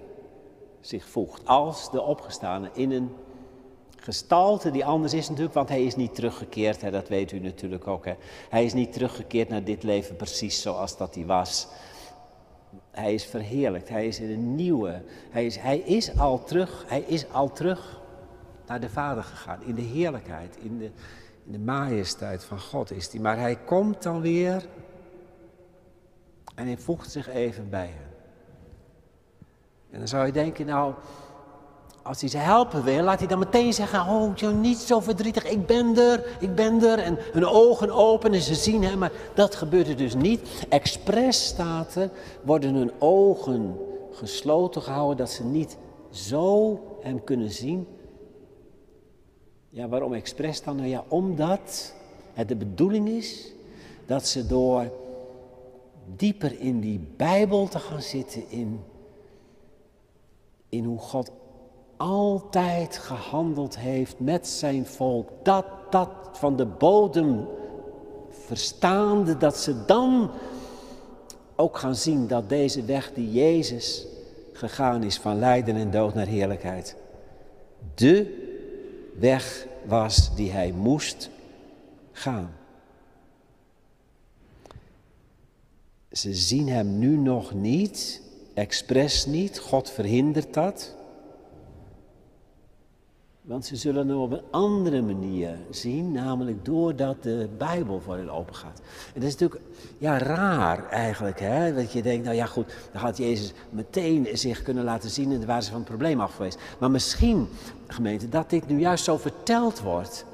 zich 0.81 1.09
voegt 1.09 1.47
als 1.47 1.91
de 1.91 2.03
opgestane 2.03 2.71
in 2.73 2.91
een 2.91 3.11
gestalte 3.97 4.71
die 4.71 4.85
anders 4.85 5.15
is 5.15 5.29
natuurlijk, 5.29 5.55
want 5.55 5.69
hij 5.69 5.85
is 5.85 5.97
niet 5.97 6.15
teruggekeerd, 6.15 6.81
hè, 6.81 6.91
dat 6.91 7.09
weet 7.09 7.33
u 7.33 7.39
natuurlijk 7.39 7.87
ook. 7.87 8.05
Hè. 8.05 8.15
Hij 8.49 8.65
is 8.65 8.73
niet 8.73 8.93
teruggekeerd 8.93 9.49
naar 9.49 9.65
dit 9.65 9.83
leven 9.83 10.17
precies 10.17 10.63
zoals 10.63 10.97
dat 10.97 11.15
hij 11.15 11.27
was. 11.27 11.69
Hij 12.91 13.15
is 13.15 13.25
verheerlijkt, 13.25 13.89
hij 13.89 14.07
is 14.07 14.21
in 14.21 14.31
een 14.31 14.55
nieuwe, 14.55 15.03
hij 15.31 15.47
is, 15.47 15.57
hij 15.57 15.79
is 15.79 16.19
al 16.19 16.45
terug, 16.45 16.85
hij 16.89 17.01
is 17.01 17.33
al 17.33 17.53
terug 17.53 18.01
naar 18.67 18.81
de 18.81 18.91
Vader 18.91 19.25
gegaan, 19.25 19.63
in 19.65 19.75
de 19.75 19.83
heerlijkheid, 19.83 20.57
in 20.63 20.79
de, 20.79 20.91
de 21.53 21.59
majesteit 21.59 22.45
van 22.45 22.61
God 22.61 22.91
is 22.91 23.13
hij. 23.13 23.21
Maar 23.21 23.39
hij 23.39 23.57
komt 23.57 24.03
dan 24.03 24.21
weer 24.21 24.67
en 26.55 26.67
hij 26.67 26.79
voegt 26.79 27.11
zich 27.11 27.29
even 27.29 27.71
bij 27.71 27.87
hen. 27.87 28.09
En 29.91 29.99
dan 29.99 30.09
zou 30.09 30.27
je 30.27 30.33
denken, 30.33 30.67
nou, 30.67 30.95
als 32.03 32.21
hij 32.21 32.31
ze 32.31 32.39
helpen 32.39 32.85
wil, 32.85 33.03
laat 33.03 33.19
hij 33.19 33.29
dan 33.29 33.39
meteen 33.39 33.73
zeggen: 33.73 34.01
Oh, 34.01 34.37
joh, 34.37 34.55
niet 34.55 34.79
zo 34.79 35.01
verdrietig, 35.01 35.45
ik 35.45 35.67
ben 35.67 35.97
er, 35.99 36.37
ik 36.41 36.55
ben 36.55 36.83
er. 36.83 36.99
En 36.99 37.19
hun 37.33 37.47
ogen 37.47 37.91
open 37.91 38.33
en 38.33 38.41
ze 38.41 38.55
zien 38.55 38.85
hem, 38.85 38.99
maar 38.99 39.13
dat 39.35 39.55
gebeurt 39.55 39.89
er 39.89 39.97
dus 39.97 40.15
niet. 40.15 40.67
Expres 40.69 41.45
staat 41.47 41.95
er, 41.95 42.11
worden 42.43 42.75
hun 42.75 42.93
ogen 42.99 43.77
gesloten 44.13 44.83
gehouden 44.83 45.17
dat 45.17 45.31
ze 45.31 45.45
niet 45.45 45.77
zo 46.11 46.81
hem 47.01 47.25
kunnen 47.25 47.51
zien. 47.51 47.87
Ja, 49.73 49.89
waarom 49.89 50.15
expres 50.15 50.63
dan? 50.63 50.77
Nou 50.77 50.89
ja, 50.89 51.05
omdat 51.09 51.95
het 52.33 52.49
de 52.49 52.57
bedoeling 52.57 53.09
is 53.09 53.53
dat 54.07 54.27
ze 54.27 54.47
door 54.47 54.93
dieper 56.17 56.61
in 56.61 56.81
die 56.81 57.01
Bijbel 57.17 57.69
te 57.69 57.79
gaan 57.79 58.03
zitten, 58.03 58.43
in, 58.49 58.81
in 60.69 60.85
hoe 60.85 60.99
God 60.99 61.31
altijd 61.97 62.97
gehandeld 62.97 63.79
heeft 63.79 64.21
met 64.21 64.49
zijn 64.49 64.87
volk, 64.87 65.29
dat 65.43 65.65
dat 65.91 66.09
van 66.33 66.57
de 66.57 66.67
bodem 66.67 67.47
verstaande, 68.31 69.37
dat 69.37 69.57
ze 69.57 69.85
dan 69.85 70.31
ook 71.57 71.79
gaan 71.79 71.97
zien 71.97 72.27
dat 72.27 72.49
deze 72.49 72.85
weg 72.85 73.13
die 73.13 73.33
Jezus 73.33 74.07
gegaan 74.53 75.03
is 75.03 75.19
van 75.19 75.39
lijden 75.39 75.77
en 75.77 75.91
dood 75.91 76.15
naar 76.15 76.27
heerlijkheid, 76.27 76.97
de 77.95 78.40
weg 79.21 79.67
was 79.85 80.35
die 80.35 80.51
hij 80.51 80.73
moest 80.73 81.31
gaan. 82.13 82.53
Ze 86.13 86.35
zien 86.35 86.69
hem 86.69 86.99
nu 86.99 87.17
nog 87.17 87.55
niet, 87.55 88.23
expres 88.55 89.27
niet, 89.27 89.59
God 89.59 89.91
verhindert 89.91 90.55
dat. 90.55 90.95
Want 93.51 93.67
ze 93.67 93.77
zullen 93.77 94.09
hem 94.09 94.19
op 94.19 94.33
een 94.33 94.43
andere 94.51 95.03
manier 95.03 95.59
zien, 95.71 96.13
namelijk 96.13 96.65
doordat 96.65 97.23
de 97.23 97.49
Bijbel 97.59 98.01
voor 98.01 98.17
hen 98.17 98.31
open 98.31 98.55
gaat. 98.55 98.81
En 99.15 99.21
dat 99.21 99.23
is 99.23 99.37
natuurlijk 99.37 99.61
ja, 99.99 100.19
raar 100.19 100.89
eigenlijk, 100.89 101.41
hè? 101.41 101.75
dat 101.75 101.93
je 101.93 102.03
denkt, 102.03 102.25
nou 102.25 102.37
ja 102.37 102.47
goed, 102.47 102.75
dan 102.93 103.01
had 103.01 103.17
Jezus 103.17 103.53
meteen 103.71 104.29
zich 104.33 104.63
kunnen 104.63 104.85
laten 104.85 105.11
zien 105.11 105.33
en 105.33 105.39
daar 105.39 105.47
waren 105.47 105.63
ze 105.63 105.71
van 105.71 105.79
het 105.79 105.89
probleem 105.89 106.21
af 106.21 106.35
geweest. 106.35 106.59
Maar 106.79 106.91
misschien, 106.91 107.49
gemeente, 107.87 108.29
dat 108.29 108.51
dit 108.51 108.69
nu 108.69 108.79
juist 108.79 109.05
zo 109.05 109.17
verteld 109.17 109.81
wordt, 109.81 110.25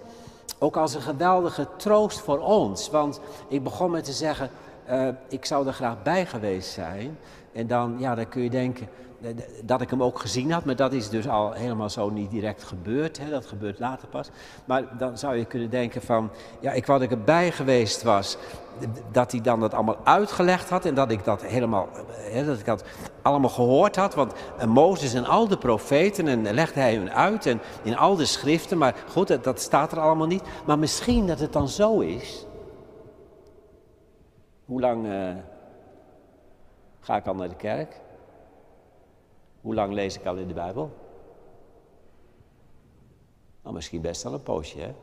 ook 0.58 0.76
als 0.76 0.94
een 0.94 1.02
geweldige 1.02 1.68
troost 1.76 2.18
voor 2.18 2.38
ons. 2.38 2.90
Want 2.90 3.20
ik 3.48 3.62
begon 3.62 3.90
met 3.90 4.04
te 4.04 4.12
zeggen, 4.12 4.50
uh, 4.90 5.08
ik 5.28 5.44
zou 5.44 5.66
er 5.66 5.72
graag 5.72 6.02
bij 6.02 6.26
geweest 6.26 6.72
zijn. 6.72 7.18
En 7.52 7.66
dan, 7.66 7.96
ja, 7.98 8.14
dan 8.14 8.28
kun 8.28 8.42
je 8.42 8.50
denken, 8.50 8.88
dat 9.64 9.80
ik 9.80 9.90
hem 9.90 10.02
ook 10.02 10.18
gezien 10.18 10.52
had, 10.52 10.64
maar 10.64 10.76
dat 10.76 10.92
is 10.92 11.08
dus 11.08 11.28
al 11.28 11.52
helemaal 11.52 11.90
zo 11.90 12.10
niet 12.10 12.30
direct 12.30 12.62
gebeurd. 12.62 13.18
Hè? 13.18 13.30
Dat 13.30 13.46
gebeurt 13.46 13.78
later 13.78 14.08
pas. 14.08 14.30
Maar 14.64 14.98
dan 14.98 15.18
zou 15.18 15.36
je 15.36 15.44
kunnen 15.44 15.70
denken 15.70 16.02
van, 16.02 16.30
ja, 16.60 16.72
ik 16.72 16.86
wat 16.86 17.02
ik 17.02 17.10
erbij 17.10 17.52
geweest 17.52 18.02
was, 18.02 18.36
dat 19.12 19.32
hij 19.32 19.40
dan 19.40 19.60
dat 19.60 19.74
allemaal 19.74 19.98
uitgelegd 20.04 20.70
had 20.70 20.84
en 20.84 20.94
dat 20.94 21.10
ik 21.10 21.24
dat 21.24 21.42
helemaal, 21.42 21.88
hè, 22.12 22.44
dat 22.44 22.58
ik 22.58 22.64
dat 22.64 22.84
allemaal 23.22 23.50
gehoord 23.50 23.96
had. 23.96 24.14
Want 24.14 24.32
Mozes 24.66 25.14
en 25.14 25.26
al 25.26 25.48
de 25.48 25.58
profeten, 25.58 26.28
en 26.28 26.54
legde 26.54 26.80
hij 26.80 26.94
hun 26.94 27.12
uit 27.12 27.46
en 27.46 27.60
in 27.82 27.96
al 27.96 28.16
de 28.16 28.24
schriften, 28.24 28.78
maar 28.78 28.94
goed, 29.08 29.44
dat, 29.44 29.60
staat 29.60 29.92
er 29.92 30.00
allemaal 30.00 30.26
niet. 30.26 30.42
Maar 30.66 30.78
misschien 30.78 31.26
dat 31.26 31.38
het 31.38 31.52
dan 31.52 31.68
zo 31.68 32.00
is. 32.00 32.46
Hoe 34.64 34.80
lang 34.80 35.06
ga 37.00 37.16
ik 37.16 37.26
al 37.26 37.34
naar 37.34 37.48
de 37.48 37.56
kerk? 37.56 38.04
Hoe 39.66 39.74
lang 39.74 39.92
lees 39.92 40.18
ik 40.18 40.26
al 40.26 40.36
in 40.36 40.48
de 40.48 40.54
Bijbel? 40.54 40.90
Nou, 43.62 43.74
misschien 43.74 44.00
best 44.00 44.22
wel 44.22 44.32
een 44.32 44.42
poosje, 44.42 44.78
hè? 44.78 44.94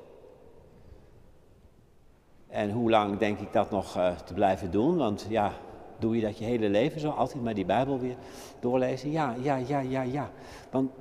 En 2.48 2.72
hoe 2.72 2.90
lang 2.90 3.18
denk 3.18 3.40
ik 3.40 3.54
dat 3.54 3.72
nog 3.72 3.98
uh, 3.98 4.18
te 4.18 4.34
blijven 4.34 4.72
doen? 4.72 4.98
Want 4.98 5.26
ja, 5.30 5.54
doe 6.00 6.16
je 6.16 6.22
dat 6.22 6.38
je 6.38 6.46
hele 6.46 6.70
leven 6.70 7.00
zo, 7.00 7.10
altijd 7.10 7.44
maar 7.44 7.54
die 7.54 7.66
Bijbel 7.66 8.00
weer 8.00 8.16
doorlezen? 8.60 9.12
Ja, 9.12 9.36
ja, 9.42 9.56
ja, 9.56 9.80
ja, 9.80 10.02
ja. 10.02 10.32
Want 10.72 10.92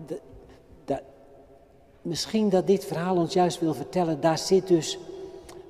misschien 2.02 2.48
dat 2.48 2.66
dit 2.66 2.84
verhaal 2.84 3.16
ons 3.16 3.32
juist 3.32 3.60
wil 3.60 3.74
vertellen, 3.74 4.20
daar 4.20 4.38
zit 4.38 4.68
dus 4.68 4.98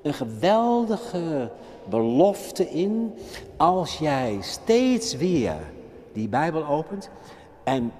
een 0.01 0.13
geweldige 0.13 1.51
belofte 1.89 2.69
in. 2.69 3.13
Als 3.57 3.97
jij 3.97 4.37
steeds 4.41 5.15
weer 5.15 5.55
die 6.13 6.29
Bijbel 6.29 6.65
opent 6.65 7.09
en 7.63 7.91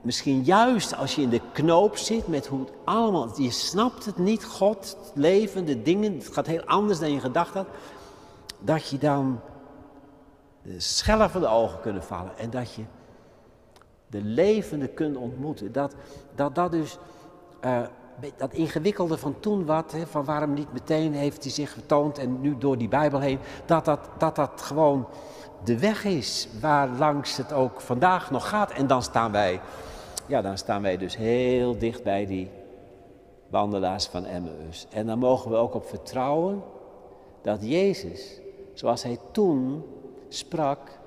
misschien 0.00 0.42
juist 0.42 0.96
als 0.96 1.14
je 1.14 1.22
in 1.22 1.28
de 1.28 1.40
knoop 1.52 1.96
zit 1.96 2.26
met 2.26 2.46
hoe 2.46 2.60
het 2.60 2.72
allemaal, 2.84 3.40
je 3.40 3.50
snapt 3.50 4.04
het 4.04 4.18
niet, 4.18 4.44
God, 4.44 4.96
het 5.04 5.12
leven, 5.14 5.64
de 5.64 5.82
dingen, 5.82 6.14
het 6.14 6.28
gaat 6.28 6.46
heel 6.46 6.64
anders 6.64 6.98
dan 6.98 7.12
je 7.12 7.20
gedacht 7.20 7.54
had, 7.54 7.66
dat 8.58 8.88
je 8.88 8.98
dan 8.98 9.40
de 10.62 10.80
schellen 10.80 11.30
van 11.30 11.40
de 11.40 11.48
ogen 11.48 11.80
kunnen 11.80 12.02
vallen 12.02 12.38
en 12.38 12.50
dat 12.50 12.74
je 12.74 12.82
de 14.06 14.22
levende 14.22 14.88
kunt 14.88 15.16
ontmoeten. 15.16 15.72
Dat 15.72 15.94
dat, 16.34 16.54
dat 16.54 16.70
dus, 16.70 16.98
uh, 17.64 17.80
dat 18.36 18.52
ingewikkelde 18.52 19.18
van 19.18 19.40
toen 19.40 19.64
wat, 19.64 19.92
hè, 19.92 20.06
van 20.06 20.24
waarom 20.24 20.54
niet 20.54 20.72
meteen 20.72 21.14
heeft 21.14 21.42
hij 21.42 21.52
zich 21.52 21.72
getoond 21.72 22.18
en 22.18 22.40
nu 22.40 22.58
door 22.58 22.78
die 22.78 22.88
Bijbel 22.88 23.20
heen, 23.20 23.38
dat 23.66 23.84
dat, 23.84 24.08
dat, 24.18 24.36
dat 24.36 24.62
gewoon 24.62 25.06
de 25.66 25.78
weg 25.78 26.04
is 26.04 26.48
waar 26.60 26.88
langs 26.88 27.36
het 27.36 27.52
ook 27.52 27.80
vandaag 27.80 28.30
nog 28.30 28.48
gaat. 28.48 28.70
En 28.70 28.86
dan 28.86 29.02
staan 29.02 29.32
wij, 29.32 29.60
ja, 30.26 30.42
dan 30.42 30.58
staan 30.58 30.82
wij 30.82 30.96
dus 30.96 31.16
heel 31.16 31.78
dicht 31.78 32.02
bij 32.02 32.26
die 32.26 32.50
wandelaars 33.48 34.06
van 34.06 34.24
Emmaus. 34.24 34.86
En 34.90 35.06
dan 35.06 35.18
mogen 35.18 35.50
we 35.50 35.56
ook 35.56 35.74
op 35.74 35.86
vertrouwen 35.86 36.62
dat 37.42 37.58
Jezus, 37.68 38.40
zoals 38.74 39.02
hij 39.02 39.18
toen 39.30 39.84
sprak, 40.28 40.98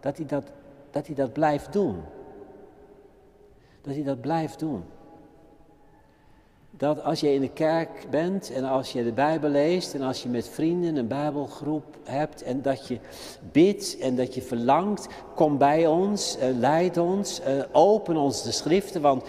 dat 0.00 0.16
hij 0.16 0.26
dat, 0.26 0.50
dat, 0.90 1.06
hij 1.06 1.14
dat 1.14 1.32
blijft 1.32 1.72
doen. 1.72 2.02
Dat 3.80 3.94
hij 3.94 4.04
dat 4.04 4.20
blijft 4.20 4.58
doen 4.58 4.84
dat 6.80 7.02
als 7.04 7.20
je 7.20 7.34
in 7.34 7.40
de 7.40 7.52
kerk 7.52 8.06
bent 8.10 8.52
en 8.52 8.64
als 8.64 8.92
je 8.92 9.04
de 9.04 9.12
Bijbel 9.12 9.50
leest 9.50 9.94
en 9.94 10.02
als 10.02 10.22
je 10.22 10.28
met 10.28 10.48
vrienden 10.48 10.96
een 10.96 11.06
Bijbelgroep 11.08 11.84
hebt 12.04 12.42
en 12.42 12.62
dat 12.62 12.88
je 12.88 12.98
bidt 13.52 13.98
en 13.98 14.16
dat 14.16 14.34
je 14.34 14.42
verlangt, 14.42 15.08
kom 15.34 15.58
bij 15.58 15.86
ons, 15.86 16.36
uh, 16.38 16.58
leid 16.58 16.96
ons, 16.96 17.40
uh, 17.40 17.62
open 17.72 18.16
ons 18.16 18.42
de 18.42 18.52
schriften, 18.52 19.00
want 19.00 19.22
uh, 19.22 19.28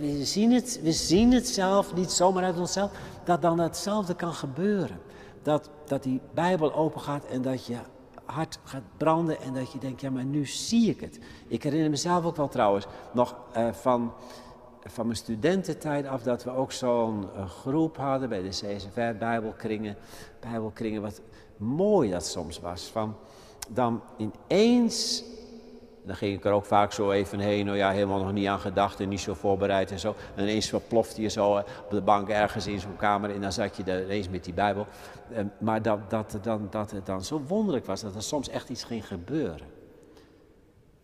we, 0.00 0.24
zien 0.24 0.52
het, 0.52 0.80
we 0.82 0.92
zien 0.92 1.32
het 1.32 1.48
zelf 1.48 1.94
niet 1.94 2.10
zomaar 2.10 2.44
uit 2.44 2.58
onszelf, 2.58 2.90
dat 3.24 3.42
dan 3.42 3.58
hetzelfde 3.58 4.14
kan 4.14 4.32
gebeuren. 4.32 4.98
Dat, 5.42 5.70
dat 5.86 6.02
die 6.02 6.20
Bijbel 6.34 6.74
open 6.74 7.00
gaat 7.00 7.24
en 7.24 7.42
dat 7.42 7.66
je 7.66 7.76
hart 8.24 8.58
gaat 8.64 8.82
branden 8.96 9.40
en 9.40 9.54
dat 9.54 9.72
je 9.72 9.78
denkt, 9.78 10.00
ja 10.00 10.10
maar 10.10 10.24
nu 10.24 10.46
zie 10.46 10.90
ik 10.90 11.00
het. 11.00 11.18
Ik 11.46 11.62
herinner 11.62 11.90
mezelf 11.90 12.24
ook 12.24 12.36
wel 12.36 12.48
trouwens 12.48 12.86
nog 13.12 13.36
van 13.72 14.12
van 14.90 15.06
mijn 15.06 15.18
studententijd 15.18 16.06
af 16.06 16.22
dat 16.22 16.44
we 16.44 16.50
ook 16.50 16.72
zo'n 16.72 17.28
eh, 17.34 17.48
groep 17.48 17.96
hadden 17.96 18.28
bij 18.28 18.42
de 18.42 18.48
CSFR, 18.48 19.18
Bijbelkringen. 19.18 19.96
Bijbelkringen, 20.40 21.02
wat 21.02 21.20
mooi 21.56 22.10
dat 22.10 22.26
soms 22.26 22.60
was. 22.60 22.84
Van 22.84 23.16
dan 23.68 24.02
ineens, 24.16 25.24
dan 26.04 26.16
ging 26.16 26.36
ik 26.36 26.44
er 26.44 26.52
ook 26.52 26.64
vaak 26.64 26.92
zo 26.92 27.10
even 27.10 27.38
heen, 27.38 27.64
nou 27.66 27.76
ja, 27.76 27.90
helemaal 27.90 28.22
nog 28.22 28.32
niet 28.32 28.46
aan 28.46 28.60
gedacht 28.60 29.00
en 29.00 29.08
niet 29.08 29.20
zo 29.20 29.34
voorbereid 29.34 29.90
en 29.90 29.98
zo. 29.98 30.14
En 30.34 30.42
ineens 30.42 30.68
verplofte 30.68 31.22
je 31.22 31.28
zo 31.28 31.56
eh, 31.56 31.64
op 31.84 31.90
de 31.90 32.00
bank 32.00 32.28
ergens 32.28 32.66
in 32.66 32.80
zo'n 32.80 32.96
kamer 32.96 33.34
en 33.34 33.40
dan 33.40 33.52
zat 33.52 33.76
je 33.76 33.84
er 33.84 34.04
ineens 34.04 34.28
met 34.28 34.44
die 34.44 34.54
Bijbel. 34.54 34.86
Eh, 35.32 35.44
maar 35.58 35.82
dat, 35.82 36.10
dat, 36.10 36.38
dan, 36.42 36.66
dat 36.70 36.90
het 36.90 37.06
dan 37.06 37.24
zo 37.24 37.42
wonderlijk 37.46 37.86
was 37.86 38.00
dat 38.00 38.14
er 38.14 38.22
soms 38.22 38.48
echt 38.48 38.68
iets 38.68 38.84
ging 38.84 39.06
gebeuren. 39.06 39.77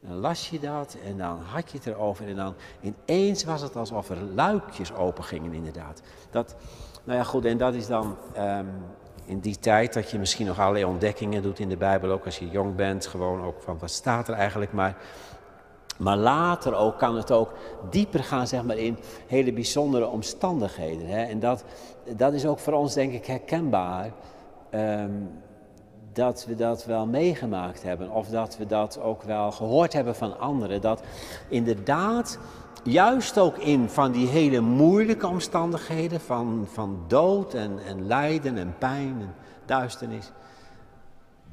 Dan 0.08 0.16
las 0.16 0.50
je 0.50 0.60
dat 0.60 0.96
en 1.04 1.18
dan 1.18 1.40
had 1.40 1.70
je 1.70 1.76
het 1.76 1.86
erover 1.86 2.28
en 2.28 2.36
dan 2.36 2.54
ineens 2.80 3.44
was 3.44 3.60
het 3.60 3.76
alsof 3.76 4.10
er 4.10 4.22
luikjes 4.34 4.94
open 4.94 5.24
gingen 5.24 5.52
inderdaad. 5.52 6.02
Dat, 6.30 6.56
nou 7.04 7.18
ja 7.18 7.24
goed, 7.24 7.44
en 7.44 7.58
dat 7.58 7.74
is 7.74 7.86
dan 7.86 8.16
ehm, 8.32 8.66
in 9.24 9.38
die 9.38 9.58
tijd 9.58 9.92
dat 9.92 10.10
je 10.10 10.18
misschien 10.18 10.46
nog 10.46 10.60
allerlei 10.60 10.84
ontdekkingen 10.84 11.42
doet 11.42 11.58
in 11.58 11.68
de 11.68 11.76
Bijbel, 11.76 12.10
ook 12.10 12.24
als 12.24 12.38
je 12.38 12.48
jong 12.48 12.74
bent, 12.74 13.06
gewoon 13.06 13.42
ook 13.42 13.62
van 13.62 13.78
wat 13.78 13.90
staat 13.90 14.28
er 14.28 14.34
eigenlijk, 14.34 14.72
maar, 14.72 14.96
maar 15.98 16.16
later 16.16 16.74
ook 16.74 16.98
kan 16.98 17.16
het 17.16 17.30
ook 17.30 17.52
dieper 17.90 18.24
gaan 18.24 18.46
zeg 18.46 18.62
maar 18.62 18.78
in 18.78 18.98
hele 19.26 19.52
bijzondere 19.52 20.06
omstandigheden. 20.06 21.06
Hè? 21.06 21.24
En 21.24 21.40
dat, 21.40 21.64
dat 22.16 22.32
is 22.32 22.46
ook 22.46 22.58
voor 22.58 22.72
ons 22.72 22.94
denk 22.94 23.12
ik 23.12 23.26
herkenbaar. 23.26 24.12
Ehm, 24.70 25.12
dat 26.14 26.44
we 26.46 26.54
dat 26.54 26.84
wel 26.84 27.06
meegemaakt 27.06 27.82
hebben 27.82 28.10
of 28.10 28.28
dat 28.28 28.56
we 28.56 28.66
dat 28.66 29.00
ook 29.00 29.22
wel 29.22 29.52
gehoord 29.52 29.92
hebben 29.92 30.16
van 30.16 30.38
anderen. 30.38 30.80
Dat 30.80 31.02
inderdaad, 31.48 32.38
juist 32.82 33.38
ook 33.38 33.58
in 33.58 33.88
van 33.88 34.12
die 34.12 34.26
hele 34.26 34.60
moeilijke 34.60 35.26
omstandigheden 35.26 36.20
van, 36.20 36.66
van 36.72 36.98
dood 37.06 37.54
en, 37.54 37.78
en 37.86 38.06
lijden 38.06 38.58
en 38.58 38.74
pijn 38.78 39.16
en 39.20 39.34
duisternis, 39.64 40.30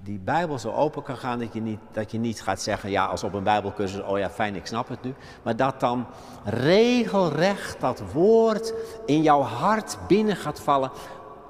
die 0.03 0.19
Bijbel 0.19 0.59
zo 0.59 0.71
open 0.71 1.03
kan 1.03 1.17
gaan 1.17 1.39
dat 1.39 1.53
je, 1.53 1.61
niet, 1.61 1.79
dat 1.91 2.11
je 2.11 2.17
niet 2.17 2.41
gaat 2.41 2.61
zeggen, 2.61 2.89
ja, 2.89 3.05
als 3.05 3.23
op 3.23 3.33
een 3.33 3.43
Bijbelcursus, 3.43 4.03
oh 4.03 4.17
ja, 4.17 4.29
fijn, 4.29 4.55
ik 4.55 4.65
snap 4.65 4.87
het 4.87 5.03
nu. 5.03 5.13
Maar 5.43 5.55
dat 5.55 5.79
dan 5.79 6.05
regelrecht 6.43 7.79
dat 7.79 8.01
woord 8.13 8.73
in 9.05 9.21
jouw 9.21 9.41
hart 9.41 9.97
binnen 10.07 10.35
gaat 10.35 10.59
vallen 10.59 10.91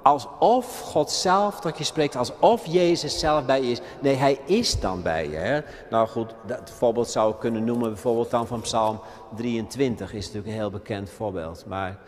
alsof 0.01 0.79
God 0.79 1.11
zelf 1.11 1.59
tot 1.59 1.77
je 1.77 1.83
spreekt, 1.83 2.15
alsof 2.15 2.65
Jezus 2.65 3.19
zelf 3.19 3.45
bij 3.45 3.61
je 3.61 3.71
is. 3.71 3.81
Nee, 4.01 4.15
hij 4.15 4.39
is 4.45 4.79
dan 4.79 5.01
bij 5.01 5.29
je. 5.29 5.35
Hè? 5.35 5.61
Nou 5.89 6.07
goed, 6.07 6.33
dat 6.45 6.69
voorbeeld 6.69 7.09
zou 7.09 7.33
ik 7.33 7.39
kunnen 7.39 7.63
noemen, 7.63 7.89
bijvoorbeeld 7.89 8.29
dan 8.29 8.47
van 8.47 8.61
Psalm 8.61 8.99
23, 9.35 10.13
is 10.13 10.25
natuurlijk 10.25 10.53
een 10.53 10.59
heel 10.59 10.69
bekend 10.69 11.09
voorbeeld. 11.09 11.65
Maar 11.67 11.99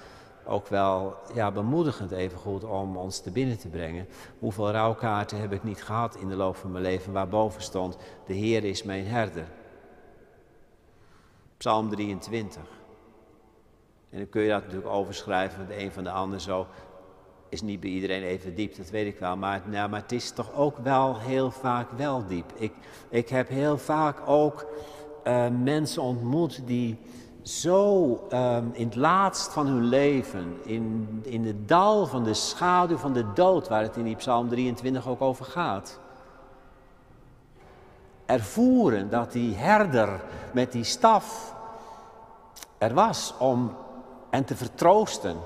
ook 0.46 0.68
wel 0.68 1.16
ja, 1.34 1.52
bemoedigend 1.52 2.12
even 2.12 2.38
goed 2.38 2.64
om 2.64 2.98
ons 2.98 3.20
te 3.20 3.32
binnen 3.32 3.58
te 3.58 3.68
brengen. 3.68 4.08
Hoeveel 4.40 4.72
rouwkaarten 4.72 5.40
heb 5.40 5.52
ik 5.52 5.64
niet 5.64 5.84
gehad 5.84 6.16
in 6.16 6.30
de 6.30 6.36
loop 6.36 6.56
van 6.56 6.72
mijn 6.72 6.84
leven 6.84 7.14
waarboven 7.14 7.62
stond, 7.62 7.98
de 8.26 8.34
Heer 8.34 8.64
is 8.64 8.84
mijn 8.84 9.06
herder. 9.08 9.48
Psalm 11.58 11.90
23. 11.90 12.62
En 14.10 14.18
dan 14.18 14.30
kun 14.30 14.42
je 14.42 14.50
dat 14.50 14.62
natuurlijk 14.62 14.90
overschrijven 14.90 15.66
met 15.68 15.78
een 15.78 15.92
van 15.92 16.04
de 16.04 16.12
anderen 16.12 16.42
zo 16.42 16.68
is 17.54 17.62
niet 17.62 17.80
bij 17.80 17.90
iedereen 17.90 18.24
even 18.24 18.56
diep, 18.56 18.76
dat 18.76 18.90
weet 18.90 19.08
ik 19.08 19.20
wel. 19.20 19.38
Maar, 19.38 19.62
nou, 19.66 19.90
maar 19.90 20.02
het 20.02 20.12
is 20.12 20.32
toch 20.32 20.54
ook 20.54 20.78
wel 20.78 21.20
heel 21.20 21.52
vaak 21.52 21.88
wel 21.98 22.26
diep. 22.28 22.52
Ik, 22.56 22.74
ik 23.10 23.30
heb 23.30 23.50
heel 23.50 23.78
vaak 23.78 24.18
ook 24.26 24.66
uh, 25.24 25.46
mensen 25.64 26.02
ontmoet 26.02 26.62
die 26.66 26.98
zo 27.42 28.10
um, 28.34 28.70
in 28.74 28.86
het 28.86 28.96
laatst 28.96 29.54
van 29.54 29.68
hun 29.68 29.84
leven, 29.84 30.58
in, 30.64 31.08
in 31.24 31.46
het 31.46 31.68
dal 31.68 32.06
van 32.06 32.24
de 32.24 32.34
schaduw 32.34 32.98
van 32.98 33.14
de 33.14 33.34
dood, 33.34 33.68
waar 33.68 33.82
het 33.82 33.98
in 33.98 34.04
die 34.04 34.16
Psalm 34.16 34.50
23 34.50 35.08
ook 35.08 35.22
over 35.22 35.46
gaat, 35.46 36.00
ervoeren 38.26 39.10
dat 39.10 39.32
die 39.32 39.56
herder 39.56 40.22
met 40.54 40.72
die 40.72 40.84
staf 40.84 41.56
er 42.78 42.94
was 42.94 43.34
om 43.40 43.76
en 44.30 44.46
te 44.46 44.56
vertroosten 44.56 45.38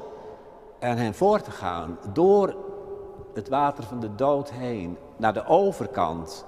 en 0.79 0.97
hen 0.97 1.13
voor 1.13 1.41
te 1.41 1.51
gaan 1.51 1.97
door 2.13 2.55
het 3.33 3.49
water 3.49 3.83
van 3.83 3.99
de 3.99 4.15
dood 4.15 4.51
heen 4.51 4.97
naar 5.17 5.33
de 5.33 5.45
overkant. 5.45 6.45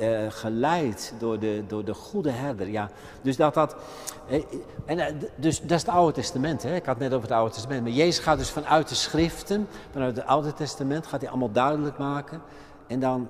Uh, 0.00 0.26
geleid 0.28 1.14
door 1.18 1.38
de, 1.38 1.64
door 1.66 1.84
de 1.84 1.94
goede 1.94 2.30
herder. 2.30 2.68
Ja. 2.68 2.90
Dus 3.22 3.36
dat 3.36 3.54
dat. 3.54 3.76
Eh, 4.28 4.42
en, 4.84 4.98
eh, 4.98 5.14
dus 5.36 5.60
dat 5.60 5.70
is 5.70 5.80
het 5.80 5.88
Oude 5.88 6.12
Testament. 6.12 6.62
Hè? 6.62 6.74
Ik 6.74 6.84
had 6.84 6.94
het 6.94 7.04
net 7.04 7.12
over 7.12 7.28
het 7.28 7.36
Oude 7.36 7.54
Testament. 7.54 7.82
Maar 7.82 7.92
Jezus 7.92 8.18
gaat 8.18 8.38
dus 8.38 8.50
vanuit 8.50 8.88
de 8.88 8.94
schriften, 8.94 9.68
vanuit 9.90 10.16
het 10.16 10.26
Oude 10.26 10.52
Testament, 10.52 11.06
gaat 11.06 11.20
hij 11.20 11.30
allemaal 11.30 11.52
duidelijk 11.52 11.98
maken. 11.98 12.42
En 12.86 13.00
dan, 13.00 13.28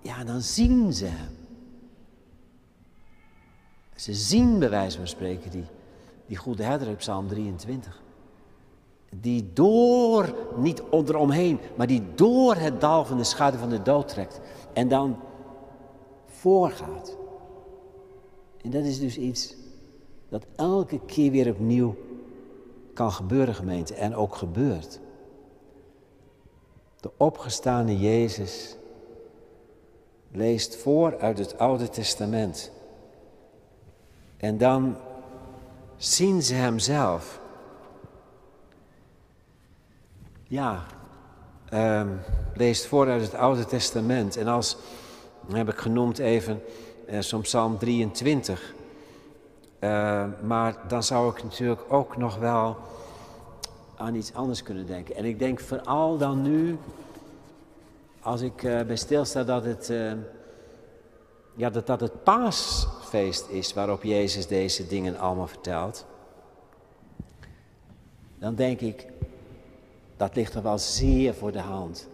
ja, 0.00 0.24
dan 0.24 0.40
zien 0.40 0.92
ze 0.92 1.04
hem. 1.04 1.36
Ze 3.94 4.14
zien 4.14 4.58
bij 4.58 4.70
wijze 4.70 4.96
van 4.96 5.08
spreken 5.08 5.50
die, 5.50 5.66
die 6.26 6.36
goede 6.36 6.62
herder 6.62 6.88
op 6.88 6.96
Psalm 6.96 7.28
23. 7.28 8.00
Die 9.10 9.50
door, 9.52 10.34
niet 10.56 10.82
onderomheen, 10.82 11.58
maar 11.76 11.86
die 11.86 12.02
door 12.14 12.54
het 12.54 12.80
dal 12.80 13.04
van 13.04 13.16
de 13.16 13.24
schaduw 13.24 13.58
van 13.58 13.68
de 13.68 13.82
dood 13.82 14.08
trekt. 14.08 14.40
En 14.72 14.88
dan 14.88 15.16
voorgaat. 16.26 17.16
En 18.62 18.70
dat 18.70 18.84
is 18.84 18.98
dus 18.98 19.18
iets 19.18 19.54
dat 20.28 20.46
elke 20.56 21.00
keer 21.06 21.30
weer 21.30 21.50
opnieuw 21.50 21.96
kan 22.92 23.12
gebeuren, 23.12 23.54
gemeente. 23.54 23.94
En 23.94 24.14
ook 24.14 24.34
gebeurt. 24.34 25.00
De 27.00 27.10
opgestane 27.16 27.98
Jezus 27.98 28.76
leest 30.30 30.76
voor 30.76 31.18
uit 31.18 31.38
het 31.38 31.58
Oude 31.58 31.88
Testament. 31.88 32.72
En 34.36 34.58
dan 34.58 34.96
zien 35.96 36.42
ze 36.42 36.54
hem 36.54 36.78
zelf. 36.78 37.40
Ja, 40.48 40.86
um, 41.72 42.20
leest 42.54 42.86
voor 42.86 43.08
uit 43.08 43.22
het 43.22 43.34
Oude 43.34 43.64
Testament. 43.64 44.36
En 44.36 44.46
als, 44.46 44.76
heb 45.52 45.68
ik 45.68 45.76
genoemd 45.76 46.18
even, 46.18 46.62
uh, 47.10 47.20
zo'n 47.20 47.40
Psalm 47.40 47.78
23. 47.78 48.74
Uh, 49.80 50.24
maar 50.42 50.76
dan 50.88 51.02
zou 51.02 51.30
ik 51.30 51.42
natuurlijk 51.42 51.80
ook 51.88 52.16
nog 52.16 52.36
wel 52.36 52.76
aan 53.96 54.14
iets 54.14 54.34
anders 54.34 54.62
kunnen 54.62 54.86
denken. 54.86 55.16
En 55.16 55.24
ik 55.24 55.38
denk 55.38 55.60
vooral 55.60 56.18
dan 56.18 56.42
nu, 56.42 56.78
als 58.20 58.40
ik 58.40 58.62
uh, 58.62 58.82
bij 58.82 58.96
stilsta 58.96 59.44
dat 59.44 59.64
het, 59.64 59.90
uh, 59.90 60.12
ja, 61.54 61.70
dat, 61.70 61.86
dat 61.86 62.00
het 62.00 62.22
paasfeest 62.22 63.48
is 63.48 63.74
waarop 63.74 64.02
Jezus 64.02 64.46
deze 64.46 64.86
dingen 64.86 65.18
allemaal 65.18 65.46
vertelt. 65.46 66.06
Dan 68.38 68.54
denk 68.54 68.80
ik, 68.80 69.06
dat 70.16 70.34
ligt 70.36 70.54
er 70.54 70.62
wel 70.62 70.78
zeer 70.78 71.34
voor 71.34 71.52
de 71.52 71.60
hand. 71.60 72.08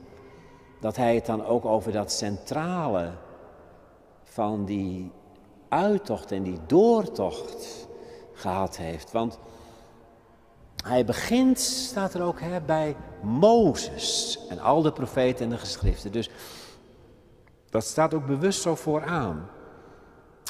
Dat 0.81 0.97
hij 0.97 1.15
het 1.15 1.27
dan 1.27 1.45
ook 1.45 1.65
over 1.65 1.93
dat 1.93 2.13
centrale 2.13 3.11
van 4.25 4.65
die 4.65 5.11
uittocht 5.69 6.33
en 6.33 6.43
die 6.43 6.59
doortocht 6.67 7.89
gehad 8.33 8.77
heeft. 8.77 9.13
Want 9.13 9.39
hij 10.85 11.05
begint, 11.05 11.59
staat 11.59 12.15
er 12.15 12.23
ook, 12.23 12.41
hè, 12.41 12.61
bij 12.61 12.97
Mozes 13.23 14.39
en 14.49 14.59
al 14.59 14.83
de 14.83 14.93
profeten 14.93 15.45
en 15.45 15.51
de 15.51 15.59
geschriften. 15.59 16.13
Dus 16.13 16.31
dat 17.71 17.85
staat 17.85 18.15
ook 18.15 18.27
bewust 18.27 18.63
zo 18.63 18.75
vooraan. 18.75 19.49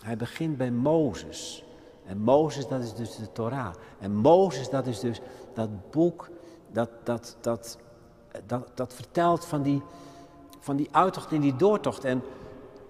Hij 0.03 0.17
begint 0.17 0.57
bij 0.57 0.71
Mozes. 0.71 1.65
En 2.05 2.19
Mozes, 2.19 2.69
dat 2.69 2.83
is 2.83 2.95
dus 2.95 3.17
de 3.17 3.33
Torah. 3.33 3.75
En 3.99 4.15
Mozes, 4.15 4.71
dat 4.71 4.87
is 4.87 5.01
dus 5.01 5.21
dat 5.55 5.91
boek 5.91 6.31
dat, 6.73 6.89
dat, 7.05 7.37
dat, 7.41 7.79
dat, 8.47 8.67
dat 8.75 8.95
vertelt 8.95 9.45
van 9.45 9.63
die, 9.63 9.83
van 10.61 10.77
die 10.77 10.89
uittocht 10.91 11.33
en 11.33 11.41
die 11.41 11.57
doortocht. 11.57 12.05
En 12.05 12.23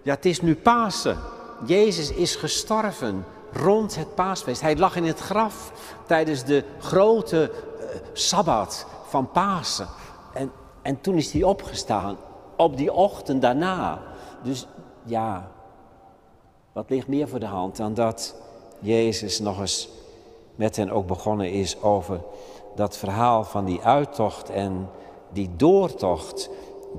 ja, 0.03 0.14
het 0.14 0.27
is 0.27 0.40
nu 0.40 0.57
Pasen. 0.57 1.18
Jezus 1.66 2.12
is 2.12 2.37
gestorven 2.37 3.25
rond 3.53 3.97
het 3.97 4.14
paasfeest. 4.14 4.61
Hij 4.61 4.77
lag 4.77 4.97
in 4.97 5.05
het 5.05 5.18
graf 5.18 5.73
tijdens 6.07 6.45
de 6.45 6.64
grote 6.79 7.51
uh, 7.51 7.87
sabbat 8.12 8.87
van 9.07 9.31
Pasen. 9.31 9.88
En, 10.35 10.53
en 10.83 11.01
toen 11.01 11.16
is 11.16 11.33
hij 11.33 11.42
opgestaan 11.42 12.16
op 12.57 12.77
die 12.77 12.92
ochtend 12.92 13.42
daarna. 13.42 14.03
Dus 14.42 14.66
ja, 15.05 15.51
wat 16.73 16.90
ligt 16.90 17.09
meer 17.09 17.29
voor 17.29 17.40
de 17.40 17.47
hand 17.47 17.77
dan 17.77 17.95
dat 17.95 18.35
Jezus 18.79 19.38
nog 19.38 19.61
eens 19.61 19.88
met 20.55 20.77
hen 20.77 20.90
ook 20.90 21.07
begonnen 21.07 21.53
is 21.53 21.83
over 21.83 22.21
dat 22.74 22.96
verhaal 22.96 23.44
van 23.44 23.64
die 23.64 23.82
uittocht 23.82 24.50
en 24.50 24.88
die 25.32 25.50
doortocht 25.56 26.50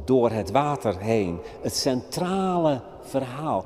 door 0.05 0.31
het 0.31 0.51
water 0.51 0.97
heen. 0.97 1.39
Het 1.62 1.75
centrale 1.75 2.81
verhaal. 3.01 3.65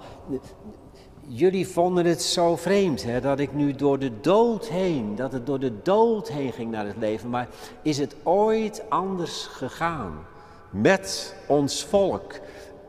Jullie 1.19 1.67
vonden 1.67 2.05
het 2.05 2.21
zo 2.21 2.55
vreemd 2.55 3.03
hè, 3.03 3.21
dat 3.21 3.39
ik 3.39 3.53
nu 3.53 3.73
door 3.73 3.99
de 3.99 4.19
dood 4.19 4.67
heen, 4.67 5.15
dat 5.15 5.31
het 5.31 5.45
door 5.45 5.59
de 5.59 5.81
dood 5.81 6.27
heen 6.27 6.51
ging 6.51 6.71
naar 6.71 6.85
het 6.85 6.97
leven. 6.97 7.29
Maar 7.29 7.47
is 7.81 7.97
het 7.97 8.15
ooit 8.23 8.83
anders 8.89 9.45
gegaan 9.45 10.25
met 10.69 11.35
ons 11.47 11.83
volk? 11.83 12.39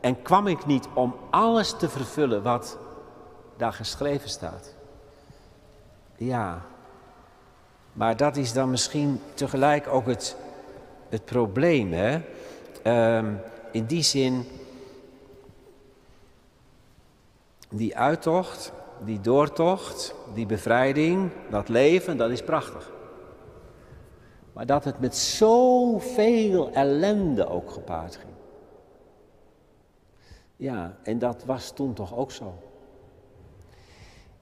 En 0.01 0.21
kwam 0.21 0.47
ik 0.47 0.65
niet 0.65 0.87
om 0.93 1.15
alles 1.29 1.71
te 1.71 1.89
vervullen 1.89 2.43
wat 2.43 2.77
daar 3.57 3.73
geschreven 3.73 4.29
staat? 4.29 4.75
Ja, 6.15 6.61
maar 7.93 8.17
dat 8.17 8.37
is 8.37 8.53
dan 8.53 8.69
misschien 8.69 9.21
tegelijk 9.33 9.87
ook 9.87 10.07
het, 10.07 10.35
het 11.09 11.25
probleem. 11.25 11.93
Hè? 11.93 12.19
Um, 13.17 13.39
in 13.71 13.85
die 13.85 14.03
zin, 14.03 14.45
die 17.69 17.97
uittocht, 17.97 18.71
die 19.05 19.21
doortocht, 19.21 20.15
die 20.33 20.45
bevrijding, 20.45 21.31
dat 21.49 21.69
leven, 21.69 22.17
dat 22.17 22.29
is 22.29 22.43
prachtig. 22.43 22.91
Maar 24.53 24.65
dat 24.65 24.83
het 24.83 24.99
met 24.99 25.15
zoveel 25.15 26.71
ellende 26.71 27.47
ook 27.47 27.71
gepaard 27.71 28.15
ging. 28.15 28.33
Ja, 30.55 30.97
en 31.03 31.19
dat 31.19 31.43
was 31.45 31.71
toen 31.71 31.93
toch 31.93 32.15
ook 32.15 32.31
zo. 32.31 32.68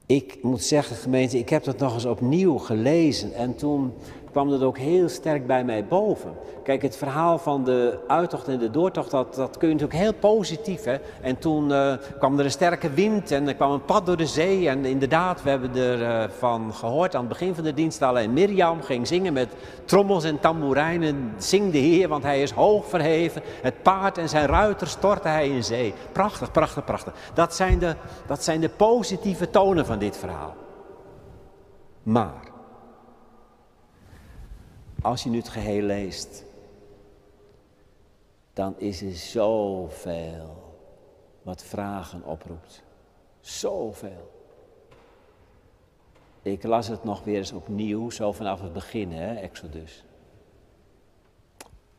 Ik 0.08 0.38
moet 0.42 0.62
zeggen, 0.62 0.96
gemeente, 0.96 1.38
ik 1.38 1.48
heb 1.48 1.64
dat 1.64 1.78
nog 1.78 1.94
eens 1.94 2.04
opnieuw 2.04 2.58
gelezen. 2.58 3.34
En 3.34 3.54
toen 3.54 3.92
kwam 4.30 4.50
dat 4.50 4.62
ook 4.62 4.78
heel 4.78 5.08
sterk 5.08 5.46
bij 5.46 5.64
mij 5.64 5.84
boven. 5.84 6.32
Kijk, 6.62 6.82
het 6.82 6.96
verhaal 6.96 7.38
van 7.38 7.64
de 7.64 7.98
uittocht 8.06 8.48
en 8.48 8.58
de 8.58 8.70
doortocht, 8.70 9.10
dat, 9.10 9.34
dat 9.34 9.56
kun 9.58 9.68
je 9.68 9.74
natuurlijk 9.74 10.00
heel 10.00 10.14
positief. 10.14 10.84
Hè? 10.84 10.96
En 11.20 11.38
toen 11.38 11.70
uh, 11.70 11.92
kwam 12.18 12.38
er 12.38 12.44
een 12.44 12.50
sterke 12.50 12.90
wind 12.90 13.30
en 13.30 13.48
er 13.48 13.54
kwam 13.54 13.72
een 13.72 13.84
pad 13.84 14.06
door 14.06 14.16
de 14.16 14.26
zee. 14.26 14.68
En 14.68 14.84
inderdaad, 14.84 15.42
we 15.42 15.50
hebben 15.50 15.76
ervan 15.76 16.66
uh, 16.68 16.74
gehoord 16.74 17.14
aan 17.14 17.20
het 17.20 17.28
begin 17.28 17.54
van 17.54 17.64
de 17.64 17.74
dienst 17.74 18.02
al. 18.02 18.18
En 18.18 18.32
Mirjam 18.32 18.82
ging 18.82 19.06
zingen 19.06 19.32
met 19.32 19.48
trommels 19.84 20.24
en 20.24 20.40
tamboerijnen. 20.40 21.32
Zing 21.36 21.72
de 21.72 21.78
Heer, 21.78 22.08
want 22.08 22.22
hij 22.22 22.42
is 22.42 22.50
hoog 22.50 22.86
verheven. 22.86 23.42
Het 23.62 23.82
paard 23.82 24.18
en 24.18 24.28
zijn 24.28 24.46
ruiter 24.46 24.86
stortte 24.86 25.28
hij 25.28 25.48
in 25.48 25.64
zee. 25.64 25.94
Prachtig, 26.12 26.50
prachtig, 26.50 26.84
prachtig. 26.84 27.14
Dat 27.34 27.54
zijn 27.54 27.78
de, 27.78 27.94
dat 28.26 28.44
zijn 28.44 28.60
de 28.60 28.68
positieve 28.68 29.50
tonen 29.50 29.86
van 29.86 29.98
dit 29.98 30.16
verhaal. 30.16 30.54
Maar 32.02 32.47
als 35.02 35.22
je 35.22 35.30
nu 35.30 35.36
het 35.36 35.48
geheel 35.48 35.82
leest, 35.82 36.44
dan 38.52 38.74
is 38.78 39.02
er 39.02 39.16
zoveel 39.16 40.76
wat 41.42 41.62
vragen 41.62 42.24
oproept. 42.24 42.82
Zoveel. 43.40 44.30
Ik 46.42 46.62
las 46.62 46.88
het 46.88 47.04
nog 47.04 47.24
weer 47.24 47.36
eens 47.36 47.52
opnieuw, 47.52 48.10
zo 48.10 48.32
vanaf 48.32 48.60
het 48.60 48.72
begin, 48.72 49.12
hè, 49.12 49.34
Exodus. 49.34 50.04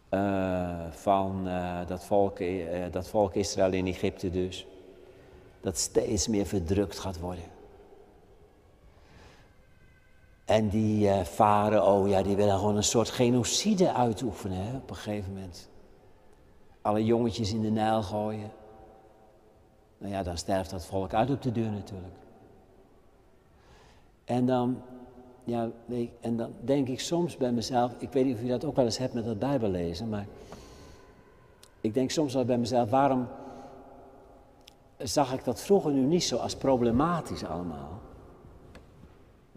Uh, 0.09 0.91
van 0.91 1.47
uh, 1.47 1.87
dat, 1.87 2.05
volk, 2.05 2.39
uh, 2.39 2.85
dat 2.91 3.07
volk 3.07 3.33
Israël 3.33 3.73
in 3.73 3.87
Egypte 3.87 4.29
dus. 4.29 4.67
Dat 5.61 5.77
steeds 5.77 6.27
meer 6.27 6.45
verdrukt 6.45 6.99
gaat 6.99 7.19
worden. 7.19 7.43
En 10.49 10.69
die 10.69 11.07
uh, 11.07 11.21
farao, 11.21 12.07
ja, 12.07 12.21
die 12.21 12.35
willen 12.35 12.57
gewoon 12.57 12.75
een 12.75 12.83
soort 12.83 13.09
genocide 13.09 13.93
uitoefenen 13.93 14.57
hè, 14.57 14.75
op 14.75 14.89
een 14.89 14.95
gegeven 14.95 15.33
moment. 15.33 15.69
Alle 16.81 17.05
jongetjes 17.05 17.53
in 17.53 17.61
de 17.61 17.69
Nijl 17.69 18.01
gooien. 18.01 18.51
Nou 19.97 20.13
ja, 20.13 20.23
dan 20.23 20.37
sterft 20.37 20.69
dat 20.69 20.85
volk 20.85 21.13
uit 21.13 21.29
op 21.29 21.41
de 21.41 21.51
deur 21.51 21.71
natuurlijk. 21.71 22.13
En 24.25 24.45
dan, 24.45 24.81
ja, 25.43 25.69
en 26.19 26.37
dan 26.37 26.53
denk 26.59 26.87
ik 26.87 26.99
soms 26.99 27.37
bij 27.37 27.51
mezelf, 27.51 27.91
ik 27.97 28.11
weet 28.11 28.25
niet 28.25 28.35
of 28.35 28.41
je 28.41 28.47
dat 28.47 28.65
ook 28.65 28.75
wel 28.75 28.85
eens 28.85 28.97
hebt 28.97 29.13
met 29.13 29.25
dat 29.25 29.39
Bijbellezen, 29.39 30.09
maar 30.09 30.25
ik 31.81 31.93
denk 31.93 32.11
soms 32.11 32.33
wel 32.33 32.45
bij 32.45 32.57
mezelf, 32.57 32.89
waarom 32.89 33.27
zag 34.97 35.33
ik 35.33 35.43
dat 35.43 35.61
vroeger 35.61 35.91
nu 35.91 36.01
niet 36.01 36.23
zo 36.23 36.37
als 36.37 36.55
problematisch 36.55 37.45
allemaal? 37.45 37.98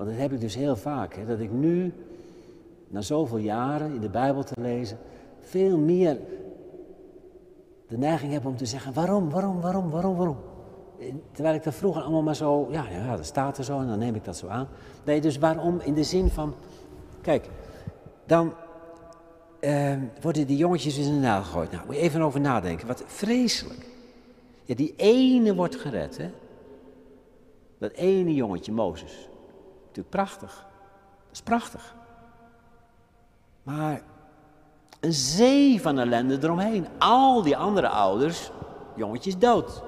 Want 0.03 0.15
dat 0.15 0.23
heb 0.23 0.33
ik 0.33 0.41
dus 0.41 0.55
heel 0.55 0.77
vaak, 0.77 1.15
hè, 1.15 1.27
dat 1.27 1.41
ik 1.41 1.53
nu 1.53 1.93
na 2.89 3.01
zoveel 3.01 3.39
jaren 3.39 3.95
in 3.95 4.01
de 4.01 4.09
Bijbel 4.09 4.45
te 4.45 4.61
lezen, 4.61 4.99
veel 5.41 5.79
meer 5.79 6.19
de 7.89 7.99
neiging 7.99 8.33
heb 8.33 8.47
om 8.47 8.57
te 8.57 8.67
zeggen: 8.67 8.93
waarom, 8.93 9.31
waarom, 9.31 9.61
waarom, 9.61 9.91
waarom, 9.91 10.17
waarom? 10.17 10.37
Terwijl 11.33 11.55
ik 11.55 11.63
dat 11.63 11.75
vroeger 11.75 12.03
allemaal 12.03 12.23
maar 12.23 12.37
zo, 12.37 12.69
ja, 12.71 12.89
ja, 12.91 13.17
dat 13.17 13.27
staat 13.27 13.59
er 13.59 13.65
zo 13.65 13.81
en 13.81 13.87
dan 13.87 13.99
neem 13.99 14.15
ik 14.15 14.25
dat 14.25 14.37
zo 14.37 14.47
aan. 14.47 14.69
Nee, 15.05 15.21
dus 15.21 15.39
waarom 15.39 15.81
in 15.81 15.95
de 15.95 16.05
zin 16.05 16.29
van, 16.29 16.55
kijk, 17.21 17.49
dan 18.27 18.53
uh, 19.61 19.95
worden 20.21 20.47
die 20.47 20.57
jongetjes 20.57 20.99
in 20.99 21.15
de 21.15 21.21
naal 21.21 21.43
gegooid. 21.43 21.71
Nou, 21.71 21.87
moet 21.87 21.95
je 21.95 22.01
even 22.01 22.23
over 22.23 22.41
nadenken. 22.41 22.87
Wat 22.87 23.03
vreselijk. 23.07 23.89
Ja, 24.65 24.75
die 24.75 24.95
ene 24.97 25.55
wordt 25.55 25.77
gered, 25.77 26.17
hè. 26.17 26.31
Dat 27.79 27.93
ene 27.93 28.35
jongetje, 28.35 28.73
Mozes. 28.73 29.31
Natuurlijk 29.93 30.25
prachtig. 30.25 30.67
Dat 31.27 31.33
is 31.33 31.43
prachtig. 31.43 31.95
Maar 33.63 34.03
een 35.01 35.13
zee 35.13 35.81
van 35.81 35.99
ellende 35.99 36.39
eromheen. 36.43 36.87
Al 36.99 37.43
die 37.43 37.57
andere 37.57 37.89
ouders, 37.89 38.51
jongetjes 38.97 39.39
dood. 39.39 39.83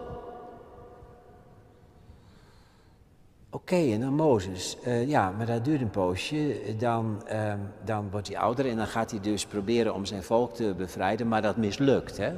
Oké, 3.50 3.76
en 3.76 4.00
dan 4.00 4.14
Mozes. 4.14 4.76
Uh, 4.86 5.08
ja, 5.08 5.30
maar 5.30 5.46
dat 5.46 5.64
duurt 5.64 5.80
een 5.80 5.90
poosje. 5.90 6.60
Dan, 6.78 7.22
uh, 7.32 7.54
dan 7.84 8.10
wordt 8.10 8.28
hij 8.28 8.38
ouder 8.38 8.68
en 8.68 8.76
dan 8.76 8.86
gaat 8.86 9.10
hij 9.10 9.20
dus 9.20 9.46
proberen 9.46 9.94
om 9.94 10.04
zijn 10.04 10.22
volk 10.22 10.54
te 10.54 10.74
bevrijden, 10.76 11.28
maar 11.28 11.42
dat 11.42 11.56
mislukt. 11.56 12.16
Hè? 12.16 12.32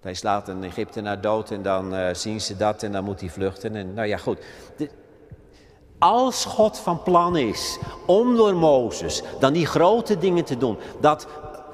Hij 0.00 0.14
slaat 0.14 0.48
een 0.48 0.64
Egyptenaar 0.64 1.20
dood 1.20 1.50
en 1.50 1.62
dan 1.62 1.94
uh, 1.94 2.14
zien 2.14 2.40
ze 2.40 2.56
dat 2.56 2.82
en 2.82 2.92
dan 2.92 3.04
moet 3.04 3.20
hij 3.20 3.28
vluchten. 3.30 3.76
En, 3.76 3.94
nou 3.94 4.08
ja, 4.08 4.16
goed. 4.16 4.38
Als 5.98 6.44
God 6.44 6.78
van 6.78 7.02
plan 7.02 7.36
is 7.36 7.78
om 8.06 8.36
door 8.36 8.54
Mozes 8.54 9.22
dan 9.40 9.52
die 9.52 9.66
grote 9.66 10.18
dingen 10.18 10.44
te 10.44 10.56
doen, 10.56 10.78
dat 11.00 11.26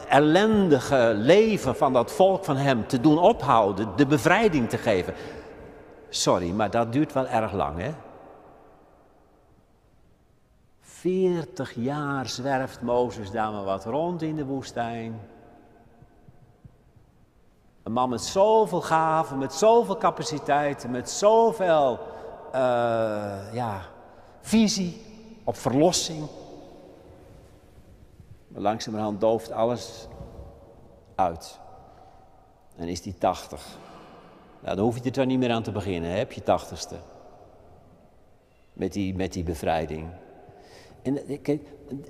ellendige 0.08 1.12
leven 1.16 1.76
van 1.76 1.92
dat 1.92 2.12
volk 2.12 2.44
van 2.44 2.56
hem 2.56 2.86
te 2.86 3.00
doen 3.00 3.18
ophouden, 3.18 3.88
de 3.96 4.06
bevrijding 4.06 4.68
te 4.68 4.78
geven, 4.78 5.14
Sorry, 6.14 6.50
maar 6.50 6.70
dat 6.70 6.92
duurt 6.92 7.12
wel 7.12 7.26
erg 7.26 7.52
lang, 7.52 7.78
hè? 7.78 7.94
40 10.80 11.74
jaar 11.74 12.28
zwerft 12.28 12.80
Mozes 12.80 13.30
daar 13.30 13.52
maar 13.52 13.64
wat 13.64 13.84
rond 13.84 14.22
in 14.22 14.36
de 14.36 14.44
woestijn. 14.44 15.20
Een 17.82 17.92
man 17.92 18.08
met 18.08 18.22
zoveel 18.22 18.80
gaven, 18.80 19.38
met 19.38 19.52
zoveel 19.52 19.96
capaciteiten, 19.96 20.90
met 20.90 21.10
zoveel 21.10 21.98
uh, 22.54 23.52
ja, 23.52 23.80
visie 24.42 25.00
op 25.44 25.56
verlossing. 25.56 26.26
Maar 28.48 28.62
langzamerhand 28.62 29.20
dooft 29.20 29.50
alles 29.50 30.06
uit. 31.14 31.58
En 32.76 32.88
is 32.88 33.02
die 33.02 33.14
80. 33.18 33.78
Nou, 34.60 34.76
dan 34.76 34.84
hoef 34.84 34.98
je 34.98 35.02
er 35.04 35.12
dan 35.12 35.26
niet 35.26 35.38
meer 35.38 35.50
aan 35.50 35.62
te 35.62 35.72
beginnen, 35.72 36.10
heb 36.10 36.32
je 36.32 36.42
tachtigste. 36.42 36.96
Met 38.72 38.92
die, 38.92 39.14
met 39.14 39.32
die 39.32 39.44
bevrijding. 39.44 40.08
En 41.02 41.44
eh, 41.44 41.58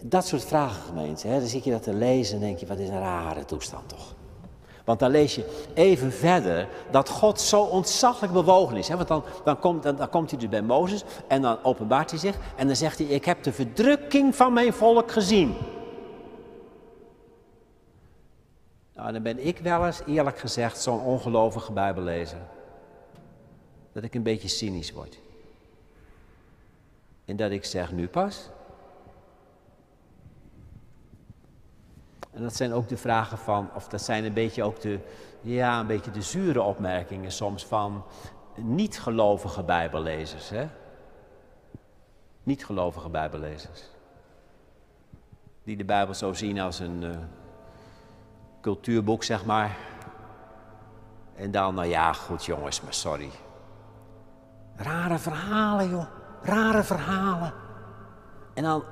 dat 0.00 0.26
soort 0.26 0.44
vragen, 0.44 0.82
gemeente, 0.82 1.28
hè, 1.28 1.38
dan 1.38 1.48
zit 1.48 1.64
je 1.64 1.70
dat 1.70 1.82
te 1.82 1.94
lezen 1.94 2.34
en 2.34 2.40
denk 2.40 2.58
je, 2.58 2.66
wat 2.66 2.78
is 2.78 2.88
een 2.88 2.98
rare 2.98 3.44
toestand 3.44 3.88
toch. 3.88 4.14
Want 4.84 4.98
dan 4.98 5.10
lees 5.10 5.34
je 5.34 5.68
even 5.74 6.12
verder 6.12 6.68
dat 6.90 7.08
God 7.08 7.40
zo 7.40 7.62
ontzaglijk 7.62 8.32
bewogen 8.32 8.76
is. 8.76 8.88
Want 8.88 9.08
dan, 9.08 9.24
dan, 9.44 9.58
komt, 9.58 9.82
dan, 9.82 9.96
dan 9.96 10.08
komt 10.08 10.30
hij 10.30 10.38
dus 10.38 10.48
bij 10.48 10.62
Mozes 10.62 11.04
en 11.28 11.42
dan 11.42 11.58
openbaart 11.62 12.10
hij 12.10 12.18
zich 12.18 12.36
en 12.56 12.66
dan 12.66 12.76
zegt 12.76 12.98
hij, 12.98 13.06
ik 13.06 13.24
heb 13.24 13.42
de 13.42 13.52
verdrukking 13.52 14.36
van 14.36 14.52
mijn 14.52 14.72
volk 14.72 15.12
gezien. 15.12 15.54
Nou, 18.94 19.12
dan 19.12 19.22
ben 19.22 19.46
ik 19.46 19.58
wel 19.58 19.86
eens, 19.86 20.00
eerlijk 20.06 20.38
gezegd, 20.38 20.80
zo'n 20.80 21.00
ongelovige 21.00 21.72
Bijbellezer. 21.72 22.38
Dat 23.92 24.02
ik 24.02 24.14
een 24.14 24.22
beetje 24.22 24.48
cynisch 24.48 24.92
word. 24.92 25.18
En 27.24 27.36
dat 27.36 27.50
ik 27.50 27.64
zeg, 27.64 27.92
nu 27.92 28.08
pas. 28.08 28.48
En 32.32 32.42
dat 32.42 32.56
zijn 32.56 32.72
ook 32.72 32.88
de 32.88 32.96
vragen 32.96 33.38
van, 33.38 33.70
of 33.74 33.88
dat 33.88 34.02
zijn 34.02 34.24
een 34.24 34.32
beetje 34.32 34.62
ook 34.62 34.80
de, 34.80 34.98
ja, 35.40 35.80
een 35.80 35.86
beetje 35.86 36.10
de 36.10 36.22
zure 36.22 36.62
opmerkingen 36.62 37.32
soms 37.32 37.66
van 37.66 38.04
niet-gelovige 38.56 39.62
Bijbellezers. 39.62 40.48
Hè? 40.48 40.68
Niet-gelovige 42.42 43.08
Bijbellezers. 43.08 43.82
Die 45.64 45.76
de 45.76 45.84
Bijbel 45.84 46.14
zo 46.14 46.32
zien 46.32 46.60
als 46.60 46.78
een, 46.78 47.02
uh, 47.02 47.16
cultuurboek, 48.60 49.24
zeg 49.24 49.44
maar. 49.44 49.76
En 51.34 51.50
dan, 51.50 51.74
nou 51.74 51.86
ja, 51.86 52.12
goed 52.12 52.44
jongens, 52.44 52.80
maar 52.80 52.94
sorry. 52.94 53.30
Rare 54.76 55.18
verhalen, 55.18 55.88
joh. 55.88 56.06
Rare 56.42 56.82
verhalen. 56.82 57.52
En 58.54 58.62
dan 58.62 58.84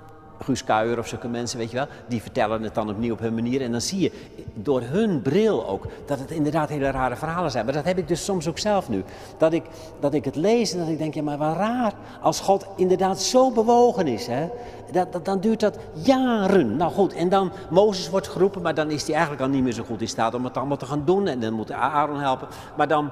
Guus 0.45 0.65
Kuijer 0.65 0.99
of 0.99 1.07
zulke 1.09 1.29
mensen, 1.29 1.59
weet 1.59 1.71
je 1.71 1.77
wel, 1.77 1.87
die 2.07 2.23
vertellen 2.23 2.63
het 2.63 2.75
dan 2.75 2.91
opnieuw 2.91 3.13
op 3.13 3.21
hun 3.21 3.35
manier. 3.35 3.63
En 3.63 3.71
dan 3.71 3.81
zie 3.81 4.01
je 4.01 4.13
door 4.55 4.83
hun 4.83 5.23
bril 5.23 5.67
ook 5.67 5.87
dat 6.07 6.19
het 6.19 6.31
inderdaad 6.31 6.69
hele 6.69 6.91
rare 6.91 7.17
verhalen 7.17 7.51
zijn. 7.51 7.65
Maar 7.65 7.75
dat 7.75 7.85
heb 7.85 7.99
ik 7.99 8.09
dus 8.09 8.25
soms 8.25 8.49
ook 8.49 8.59
zelf 8.59 8.89
nu. 8.89 9.05
Dat 9.39 9.53
ik, 9.53 9.65
dat 10.01 10.15
ik 10.15 10.25
het 10.25 10.37
lees 10.37 10.73
en 10.73 10.79
dat 10.79 10.89
ik 10.89 10.99
denk, 10.99 11.15
ja 11.15 11.23
maar 11.23 11.39
wat 11.39 11.57
raar. 11.57 11.93
Als 12.21 12.41
God 12.41 12.67
inderdaad 12.77 13.23
zo 13.23 13.51
bewogen 13.51 14.07
is, 14.07 14.27
hè, 14.27 14.49
dat, 14.93 15.13
dat, 15.13 15.25
dan 15.25 15.41
duurt 15.41 15.61
dat 15.61 15.79
jaren. 15.93 16.77
Nou 16.77 16.93
goed, 16.93 17.13
en 17.13 17.29
dan 17.29 17.53
Mozes 17.71 18.11
wordt 18.11 18.29
geroepen, 18.29 18.63
maar 18.63 18.75
dan 18.75 18.91
is 18.91 19.03
hij 19.03 19.13
eigenlijk 19.13 19.43
al 19.43 19.49
niet 19.49 19.63
meer 19.63 19.73
zo 19.73 19.85
goed 19.85 20.01
in 20.01 20.09
staat 20.09 20.35
om 20.35 20.45
het 20.45 20.57
allemaal 20.57 20.77
te 20.77 20.87
gaan 20.87 21.03
doen. 21.05 21.27
En 21.27 21.41
dan 21.41 21.53
moet 21.53 21.73
Aaron 21.73 22.21
helpen. 22.21 22.49
Maar 22.77 22.89
dan 22.89 23.11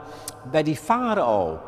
bij 0.50 0.62
die 0.62 0.76
farao, 0.76 1.58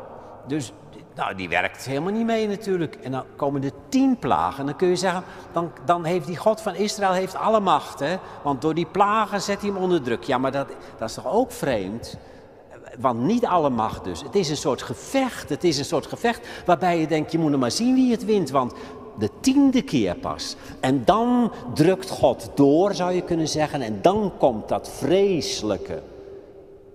dus 0.47 0.73
nou, 1.15 1.35
die 1.35 1.49
werkt 1.49 1.85
helemaal 1.85 2.11
niet 2.11 2.25
mee 2.25 2.47
natuurlijk. 2.47 2.95
En 2.95 3.11
dan 3.11 3.23
komen 3.35 3.61
de 3.61 3.71
tien 3.89 4.17
plagen. 4.19 4.59
En 4.59 4.65
dan 4.65 4.75
kun 4.75 4.87
je 4.87 4.95
zeggen, 4.95 5.23
dan, 5.51 5.71
dan 5.85 6.03
heeft 6.03 6.27
die 6.27 6.37
God 6.37 6.61
van 6.61 6.75
Israël 6.75 7.11
heeft 7.11 7.35
alle 7.35 7.59
macht. 7.59 7.99
Hè? 7.99 8.15
Want 8.43 8.61
door 8.61 8.73
die 8.73 8.85
plagen 8.85 9.41
zet 9.41 9.61
hij 9.61 9.69
hem 9.69 9.81
onder 9.81 10.01
druk. 10.01 10.23
Ja, 10.23 10.37
maar 10.37 10.51
dat, 10.51 10.67
dat 10.97 11.09
is 11.09 11.15
toch 11.15 11.27
ook 11.27 11.51
vreemd? 11.51 12.17
Want 12.99 13.19
niet 13.19 13.45
alle 13.45 13.69
macht 13.69 14.03
dus. 14.03 14.21
Het 14.21 14.35
is 14.35 14.49
een 14.49 14.57
soort 14.57 14.81
gevecht. 14.81 15.49
Het 15.49 15.63
is 15.63 15.77
een 15.77 15.85
soort 15.85 16.05
gevecht 16.05 16.47
waarbij 16.65 16.99
je 16.99 17.07
denkt, 17.07 17.31
je 17.31 17.37
moet 17.37 17.57
maar 17.57 17.71
zien 17.71 17.95
wie 17.95 18.11
het 18.11 18.25
wint. 18.25 18.49
Want 18.49 18.73
de 19.17 19.29
tiende 19.39 19.81
keer 19.81 20.15
pas. 20.15 20.55
En 20.79 21.05
dan 21.05 21.51
drukt 21.73 22.09
God 22.09 22.49
door, 22.55 22.93
zou 22.93 23.11
je 23.11 23.21
kunnen 23.21 23.47
zeggen. 23.47 23.81
En 23.81 23.99
dan 24.01 24.33
komt 24.37 24.67
dat 24.67 24.89
vreselijke 24.89 26.01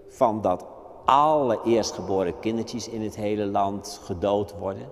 van 0.09 0.41
dat 0.43 0.65
alle 1.07 1.61
eerstgeboren 1.65 2.41
kindertjes 2.41 2.89
in 2.89 3.03
het 3.03 3.17
hele 3.17 3.47
land 3.47 4.01
gedood 4.03 4.59
worden. 4.59 4.89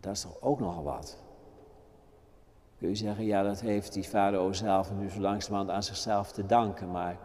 Dat 0.00 0.12
is 0.12 0.20
toch 0.20 0.40
ook 0.40 0.60
nogal 0.60 0.82
wat. 0.82 1.18
Kun 2.78 2.88
je 2.88 2.94
zeggen, 2.94 3.24
ja, 3.24 3.42
dat 3.42 3.60
heeft 3.60 3.92
die 3.92 4.04
farao 4.04 4.52
zelf 4.52 4.92
nu 4.92 5.10
zo 5.10 5.20
langzamerhand 5.20 5.70
aan 5.70 5.82
zichzelf 5.82 6.32
te 6.32 6.46
danken, 6.46 6.90
maar 6.90 7.18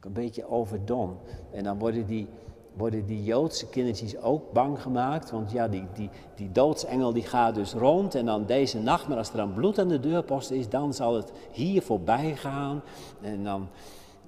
een 0.00 0.12
beetje 0.12 0.48
overdon. 0.48 1.18
En 1.50 1.64
dan 1.64 1.78
worden 1.78 2.06
die, 2.06 2.28
worden 2.76 3.06
die 3.06 3.24
Joodse 3.24 3.68
kindertjes 3.68 4.18
ook 4.18 4.52
bang 4.52 4.82
gemaakt. 4.82 5.30
Want 5.30 5.50
ja, 5.50 5.68
die, 5.68 5.84
die, 5.94 6.10
die 6.34 6.52
doodsengel 6.52 7.12
die 7.12 7.22
gaat 7.22 7.54
dus 7.54 7.72
rond 7.72 8.14
en 8.14 8.26
dan 8.26 8.46
deze 8.46 8.78
nacht, 8.78 9.08
maar 9.08 9.16
als 9.16 9.30
er 9.30 9.36
dan 9.36 9.54
bloed 9.54 9.78
aan 9.78 9.88
de 9.88 10.00
deurpost 10.00 10.50
is, 10.50 10.68
dan 10.68 10.94
zal 10.94 11.14
het 11.14 11.32
hier 11.50 11.82
voorbij 11.82 12.36
gaan. 12.36 12.82
En 13.20 13.44
dan, 13.44 13.68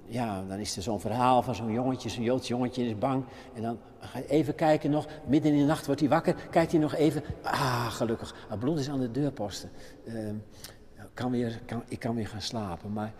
ja, 0.05 0.43
dan 0.47 0.57
is 0.57 0.75
er 0.75 0.83
zo'n 0.83 0.99
verhaal 0.99 1.41
van 1.41 1.55
zo'n 1.55 1.71
jongetje, 1.71 2.09
zo'n 2.09 2.23
Joods 2.23 2.47
jongetje 2.47 2.85
is 2.85 2.97
bang. 2.97 3.23
En 3.53 3.61
dan 3.61 3.77
ga 3.99 4.17
je 4.17 4.27
even 4.27 4.55
kijken 4.55 4.91
nog, 4.91 5.05
midden 5.27 5.51
in 5.51 5.57
de 5.57 5.65
nacht 5.65 5.85
wordt 5.85 6.01
hij 6.01 6.09
wakker, 6.09 6.35
kijkt 6.49 6.71
hij 6.71 6.81
nog 6.81 6.95
even. 6.95 7.23
Ah, 7.41 7.87
gelukkig, 7.91 8.35
het 8.49 8.59
bloed 8.59 8.79
is 8.79 8.89
aan 8.89 8.99
de 8.99 9.11
deurposten. 9.11 9.69
Uh, 10.03 10.29
kan 11.13 11.31
weer, 11.31 11.61
kan, 11.65 11.83
ik 11.87 11.99
kan 11.99 12.15
weer 12.15 12.27
gaan 12.27 12.41
slapen, 12.41 12.93
maar... 12.93 13.13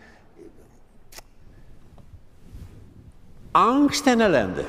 Angst 3.50 4.06
en 4.06 4.20
ellende. 4.20 4.64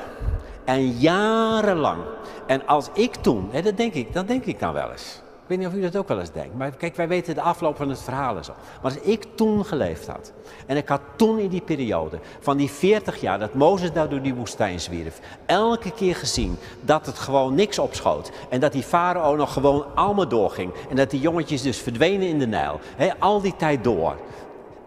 En 0.68 0.90
jarenlang. 0.90 2.02
En 2.46 2.66
als 2.66 2.88
ik 2.92 3.14
toen, 3.14 3.48
hè, 3.50 3.62
dat, 3.62 3.76
denk 3.76 3.94
ik, 3.94 4.12
dat 4.12 4.28
denk 4.28 4.44
ik 4.44 4.58
dan 4.58 4.72
wel 4.72 4.90
eens. 4.90 5.22
Ik 5.42 5.48
weet 5.48 5.58
niet 5.58 5.66
of 5.66 5.74
u 5.74 5.80
dat 5.80 5.96
ook 5.96 6.08
wel 6.08 6.20
eens 6.20 6.32
denkt. 6.32 6.54
Maar 6.54 6.70
kijk, 6.70 6.96
wij 6.96 7.08
weten 7.08 7.34
de 7.34 7.40
afloop 7.40 7.76
van 7.76 7.88
het 7.88 8.02
verhaal 8.02 8.36
en 8.36 8.44
zo. 8.44 8.52
Maar 8.82 8.92
als 8.92 9.00
ik 9.00 9.26
toen 9.34 9.64
geleefd 9.64 10.06
had. 10.06 10.32
En 10.66 10.76
ik 10.76 10.88
had 10.88 11.00
toen 11.16 11.38
in 11.38 11.48
die 11.48 11.60
periode 11.60 12.18
van 12.40 12.56
die 12.56 12.70
40 12.70 13.20
jaar 13.20 13.38
dat 13.38 13.54
Mozes 13.54 13.92
daar 13.92 14.08
door 14.08 14.22
die 14.22 14.34
woestijn 14.34 14.80
zwierf. 14.80 15.20
Elke 15.46 15.90
keer 15.90 16.16
gezien 16.16 16.58
dat 16.80 17.06
het 17.06 17.18
gewoon 17.18 17.54
niks 17.54 17.78
opschoot. 17.78 18.30
En 18.48 18.60
dat 18.60 18.72
die 18.72 18.82
farao 18.82 19.36
nog 19.36 19.52
gewoon 19.52 19.84
allemaal 19.94 20.28
doorging. 20.28 20.72
En 20.90 20.96
dat 20.96 21.10
die 21.10 21.20
jongetjes 21.20 21.62
dus 21.62 21.78
verdwenen 21.78 22.28
in 22.28 22.38
de 22.38 22.46
Nijl. 22.46 22.80
Al 23.18 23.40
die 23.40 23.56
tijd 23.56 23.84
door. 23.84 24.16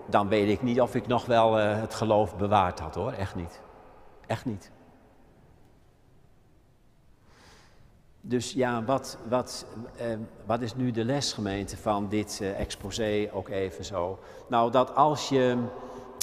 Dan 0.06 0.28
weet 0.28 0.50
ik 0.50 0.62
niet 0.62 0.82
of 0.82 0.96
ik 0.96 1.08
nog 1.08 1.26
wel 1.26 1.60
uh, 1.60 1.82
het 1.82 1.94
geloof 1.94 2.36
bewaard 2.36 2.80
had 2.80 2.96
hoor. 2.96 3.12
Echt 3.12 3.36
niet. 3.36 3.60
Echt 4.28 4.46
niet. 4.46 4.72
Dus 8.24 8.54
ja, 8.54 8.84
wat, 8.84 9.18
wat, 9.30 9.66
eh, 9.98 10.06
wat 10.46 10.62
is 10.62 10.76
nu 10.76 10.92
de 10.92 11.06
lesgemeente 11.06 11.78
van 11.78 12.08
dit 12.10 12.40
eh, 12.42 12.60
exposé 12.60 13.30
ook 13.34 13.50
even 13.50 13.86
zo? 13.86 14.20
Nou, 14.48 14.72
dat 14.72 14.96
als 14.96 15.30
je, 15.30 15.58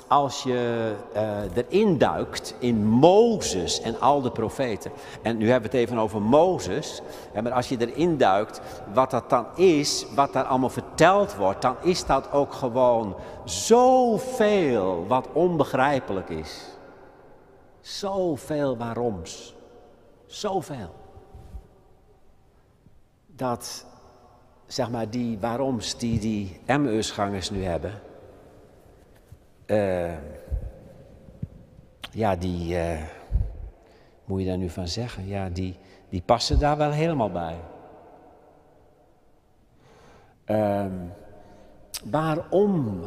als 0.08 0.42
je 0.42 0.92
eh, 1.12 1.56
erin 1.56 1.98
duikt 1.98 2.54
in 2.58 2.86
Mozes 2.86 3.80
en 3.80 4.00
al 4.00 4.20
de 4.20 4.30
profeten, 4.30 4.90
en 5.22 5.36
nu 5.36 5.50
hebben 5.50 5.70
we 5.70 5.76
het 5.76 5.86
even 5.86 6.02
over 6.02 6.22
Mozes, 6.22 7.02
maar 7.42 7.52
als 7.52 7.68
je 7.68 7.86
erin 7.88 8.16
duikt, 8.16 8.60
wat 8.92 9.10
dat 9.10 9.30
dan 9.30 9.46
is, 9.56 10.06
wat 10.14 10.32
daar 10.32 10.44
allemaal 10.44 10.70
verteld 10.70 11.36
wordt, 11.36 11.62
dan 11.62 11.76
is 11.82 12.06
dat 12.06 12.32
ook 12.32 12.52
gewoon 12.52 13.16
zoveel 13.44 15.04
wat 15.06 15.28
onbegrijpelijk 15.32 16.28
is. 16.28 16.64
Zoveel 17.80 18.76
waaroms. 18.76 19.54
Zoveel 20.26 20.97
dat 23.38 23.86
zeg 24.66 24.90
maar, 24.90 25.10
die 25.10 25.38
waaroms 25.38 25.98
die 25.98 26.18
die 26.18 26.60
Emmausgangers 26.66 27.50
nu 27.50 27.64
hebben, 27.64 27.92
uh, 29.66 30.12
ja, 32.10 32.36
die, 32.36 32.74
uh, 32.74 33.02
moet 34.24 34.40
je 34.40 34.46
daar 34.46 34.58
nu 34.58 34.68
van 34.68 34.88
zeggen, 34.88 35.26
ja, 35.26 35.48
die, 35.48 35.76
die 36.08 36.22
passen 36.22 36.58
daar 36.58 36.76
wel 36.76 36.90
helemaal 36.90 37.30
bij. 37.30 37.56
Uh, 40.46 40.86
waarom 42.04 43.04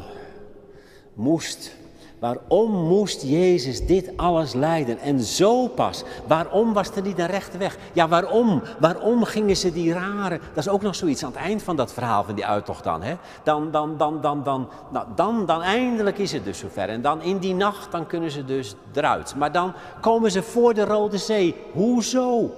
moest 1.14 1.76
Waarom 2.22 2.70
moest 2.70 3.22
Jezus 3.22 3.86
dit 3.86 4.16
alles 4.16 4.52
lijden? 4.52 4.98
En 4.98 5.20
zo 5.20 5.68
pas. 5.68 6.04
Waarom 6.26 6.72
was 6.72 6.90
er 6.90 7.02
niet 7.02 7.18
een 7.18 7.26
rechte 7.26 7.58
weg? 7.58 7.78
Ja, 7.92 8.08
waarom? 8.08 8.62
Waarom 8.78 9.24
gingen 9.24 9.56
ze 9.56 9.72
die 9.72 9.92
rare... 9.92 10.40
Dat 10.54 10.64
is 10.64 10.68
ook 10.68 10.82
nog 10.82 10.94
zoiets 10.94 11.24
aan 11.24 11.30
het 11.30 11.40
eind 11.40 11.62
van 11.62 11.76
dat 11.76 11.92
verhaal 11.92 12.24
van 12.24 12.34
die 12.34 12.46
uittocht 12.46 12.84
dan. 12.84 13.02
Hè? 13.02 13.16
Dan, 13.42 13.70
dan, 13.70 13.96
dan, 13.96 14.20
dan, 14.20 14.42
dan, 14.42 14.68
nou, 14.90 15.06
dan, 15.14 15.46
dan 15.46 15.62
eindelijk 15.62 16.18
is 16.18 16.32
het 16.32 16.44
dus 16.44 16.58
zover. 16.58 16.88
En 16.88 17.02
dan 17.02 17.22
in 17.22 17.38
die 17.38 17.54
nacht, 17.54 17.92
dan 17.92 18.06
kunnen 18.06 18.30
ze 18.30 18.44
dus 18.44 18.74
eruit. 18.92 19.34
Maar 19.36 19.52
dan 19.52 19.72
komen 20.00 20.30
ze 20.30 20.42
voor 20.42 20.74
de 20.74 20.84
Rode 20.84 21.18
Zee. 21.18 21.56
Hoezo? 21.72 22.50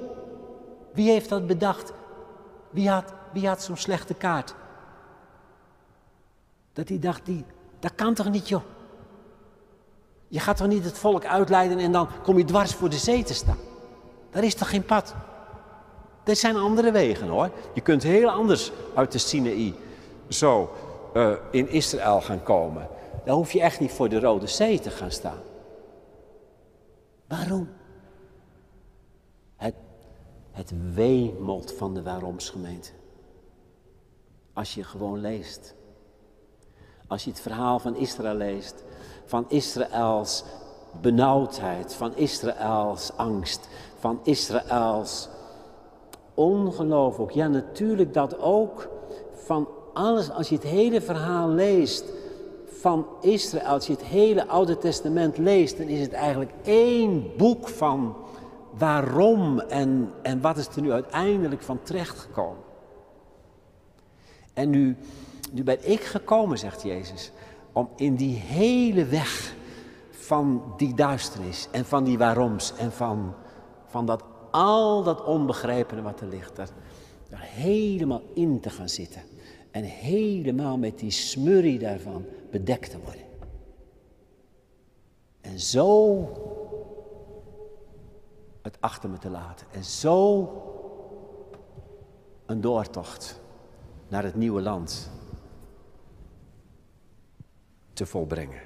Wie 0.93 1.11
heeft 1.11 1.29
dat 1.29 1.47
bedacht? 1.47 1.93
Wie 2.71 2.91
had, 2.91 3.13
wie 3.33 3.49
had 3.49 3.63
zo'n 3.63 3.77
slechte 3.77 4.15
kaart? 4.15 4.55
Dat 6.73 6.89
hij 6.89 6.99
dacht, 6.99 7.27
die, 7.27 7.45
dat 7.79 7.95
kan 7.95 8.15
toch 8.15 8.31
niet 8.31 8.49
joh? 8.49 8.63
Je 10.35 10.41
gaat 10.41 10.57
toch 10.57 10.67
niet 10.67 10.85
het 10.85 10.99
volk 10.99 11.25
uitleiden 11.25 11.79
en 11.79 11.93
dan 11.93 12.09
kom 12.23 12.39
je 12.39 12.45
dwars 12.45 12.75
voor 12.75 12.89
de 12.89 12.99
zee 12.99 13.23
te 13.23 13.35
staan? 13.35 13.59
Daar 14.31 14.45
is 14.45 14.55
toch 14.55 14.71
geen 14.71 14.85
pad? 14.85 15.15
Er 16.25 16.37
zijn 16.37 16.57
andere 16.57 16.93
wegen 16.93 17.29
hoor. 17.29 17.51
Je 17.75 17.81
kunt 17.81 18.03
heel 18.03 18.31
anders 18.31 18.73
uit 18.95 19.13
de 19.13 19.19
Sinaï 19.19 19.75
zo 20.29 20.71
uh, 21.15 21.33
in 21.51 21.69
Israël 21.69 22.21
gaan 22.21 22.43
komen. 22.43 22.89
Dan 23.25 23.37
hoef 23.37 23.53
je 23.53 23.61
echt 23.61 23.81
niet 23.81 23.93
voor 23.93 24.09
de 24.09 24.21
Rode 24.21 24.47
Zee 24.47 24.81
te 24.81 24.91
gaan 24.91 25.11
staan. 25.11 25.39
Waarom? 27.29 27.69
Het, 29.57 29.75
het 30.51 30.73
wemelt 30.95 31.73
van 31.73 31.95
de 31.95 32.03
waaromsgemeente. 32.03 32.91
Als 34.53 34.75
je 34.75 34.85
gewoon 34.85 35.21
leest. 35.21 35.75
Als 37.07 37.25
je 37.25 37.31
het 37.31 37.41
verhaal 37.41 37.79
van 37.79 37.97
Israël 37.97 38.35
leest, 38.35 38.85
van 39.25 39.45
Israëls 39.49 40.45
benauwdheid, 41.01 41.95
van 41.95 42.17
Israëls 42.17 43.13
angst, 43.17 43.69
van 43.99 44.21
Israëls 44.23 45.29
ongeloof 46.35 47.19
ook. 47.19 47.31
Ja, 47.31 47.49
natuurlijk 47.49 48.15
dat 48.15 48.39
ook 48.39 48.89
van 49.33 49.69
alles, 49.93 50.31
als 50.31 50.49
je 50.49 50.55
het 50.55 50.65
hele 50.65 51.01
verhaal 51.01 51.49
leest 51.49 52.05
van 52.67 53.07
Israël, 53.21 53.67
als 53.67 53.87
je 53.87 53.93
het 53.93 54.03
hele 54.03 54.47
Oude 54.47 54.79
Testament 54.79 55.39
leest, 55.39 55.77
dan 55.79 55.87
is 55.87 56.01
het 56.01 56.13
eigenlijk 56.13 56.53
één 56.65 57.37
boek 57.37 57.69
van 57.69 58.17
waarom 58.71 59.61
en, 59.61 60.13
en 60.23 60.41
wat 60.41 60.57
is 60.57 60.67
er 60.67 60.83
nu 60.83 60.93
uiteindelijk 60.93 61.63
van 61.63 61.83
terecht 61.83 62.19
gekomen. 62.19 62.63
En 64.53 64.71
nu, 64.71 64.97
nu 65.53 65.63
ben 65.63 65.91
ik 65.91 66.01
gekomen, 66.01 66.59
zegt 66.59 66.83
Jezus, 66.83 67.33
om 67.75 67.89
in 67.97 68.15
die 68.15 68.37
hele 68.37 69.05
weg 69.05 69.55
van 70.11 70.75
die 70.77 70.95
duisternis 70.95 71.69
en 71.71 71.85
van 71.85 72.05
die 72.05 72.19
waaroms 72.19 72.73
en 72.77 72.93
van, 72.93 73.35
van 73.87 74.07
dat 74.07 74.23
al 74.51 75.03
dat 75.03 75.25
onbegrijpende 75.25 76.03
wat 76.03 76.21
er 76.21 76.27
ligt, 76.27 76.57
daar, 76.57 76.69
daar 77.29 77.49
helemaal 77.51 78.23
in 78.35 78.61
te 78.61 78.71
gaan 78.71 78.89
zitten. 78.89 79.23
En 79.71 79.85
helemaal 79.85 80.79
met 80.79 80.99
die 80.99 81.11
smurrie 81.11 81.79
daarvan 81.79 82.25
bedekt 82.51 82.91
te 82.91 82.99
worden. 83.05 83.23
En 85.41 85.61
zo 85.61 86.29
het 88.63 88.77
achter 88.81 89.11
me 89.11 89.19
te 89.19 89.31
laten. 89.31 89.67
En 89.73 89.85
zo 89.85 90.49
een 92.47 92.61
doortocht 92.61 93.41
naar 94.09 94.25
het 94.25 94.35
nieuwe 94.35 94.61
land 94.61 95.11
te 97.95 98.07
volbrengen. 98.07 98.61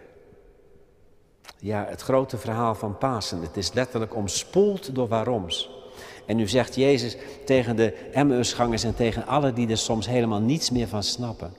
Ja, 1.59 1.87
het 1.89 2.03
grote 2.03 2.39
verhaal 2.39 2.75
van 2.75 2.99
Pasen. 2.99 3.43
Het 3.43 3.57
is 3.57 3.73
letterlijk 3.73 4.15
omspoeld 4.15 4.95
door 4.95 5.09
waaroms. 5.09 5.71
En 6.27 6.37
nu 6.37 6.49
zegt 6.49 6.75
Jezus 6.75 7.17
tegen 7.45 7.77
de 7.77 8.09
Emmausgangers 8.13 8.85
en 8.85 8.95
tegen 8.95 9.27
alle 9.27 9.53
die 9.53 9.69
er 9.69 9.79
soms 9.79 10.07
helemaal 10.07 10.41
niets 10.41 10.71
meer 10.71 10.89
van 10.89 11.03
snappen. 11.03 11.53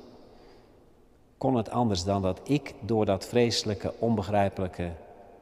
Kon 1.37 1.55
het 1.55 1.69
anders 1.69 2.03
dan 2.03 2.21
dat 2.21 2.39
ik 2.43 2.73
door 2.79 3.05
dat 3.05 3.25
vreselijke, 3.25 3.93
onbegrijpelijke 3.99 4.91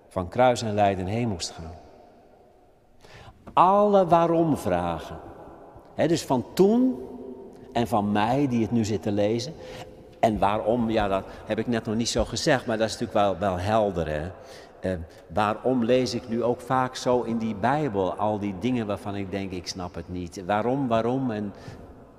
van 0.08 0.28
kruis 0.28 0.62
en 0.62 0.74
lijden 0.74 1.06
heen 1.06 1.28
moest 1.28 1.52
gaan? 1.52 1.74
Alle 3.54 4.08
waarom 4.08 4.58
vragen. 4.58 5.20
dus 5.96 6.24
van 6.24 6.46
toen 6.54 6.96
en 7.74 7.88
van 7.88 8.12
mij 8.12 8.48
die 8.48 8.62
het 8.62 8.72
nu 8.72 8.86
zit 8.86 9.02
te 9.02 9.12
lezen. 9.12 9.54
En 10.20 10.40
waarom, 10.40 10.90
ja, 10.90 11.08
dat 11.08 11.24
heb 11.46 11.58
ik 11.58 11.68
net 11.68 11.86
nog 11.86 11.96
niet 11.96 12.10
zo 12.10 12.26
gezegd, 12.26 12.66
maar 12.66 12.78
dat 12.78 12.88
is 12.88 13.00
natuurlijk 13.00 13.20
wel, 13.20 13.38
wel 13.38 13.58
helder. 13.58 14.08
Hè? 14.08 14.32
Eh, 14.80 14.92
waarom 15.34 15.84
lees 15.84 16.14
ik 16.14 16.30
nu 16.30 16.44
ook 16.44 16.62
vaak 16.62 16.96
zo 16.96 17.22
in 17.22 17.38
die 17.38 17.56
Bijbel 17.56 18.14
al 18.14 18.40
die 18.40 18.56
dingen 18.60 18.88
waarvan 18.88 19.16
ik 19.16 19.32
denk, 19.32 19.52
ik 19.52 19.68
snap 19.68 19.96
het 19.96 20.10
niet. 20.10 20.46
Waarom, 20.46 20.88
waarom 20.88 21.32
en 21.32 21.54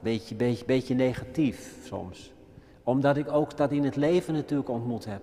beetje, 0.01 0.35
beetje, 0.35 0.65
beetje 0.65 0.95
negatief 0.95 1.77
soms. 1.85 2.33
Omdat 2.85 3.17
ik 3.17 3.33
ook 3.33 3.57
dat 3.57 3.71
in 3.71 3.85
het 3.85 3.97
leven 3.97 4.35
natuurlijk 4.35 4.69
ontmoet 4.69 5.05
heb. 5.05 5.23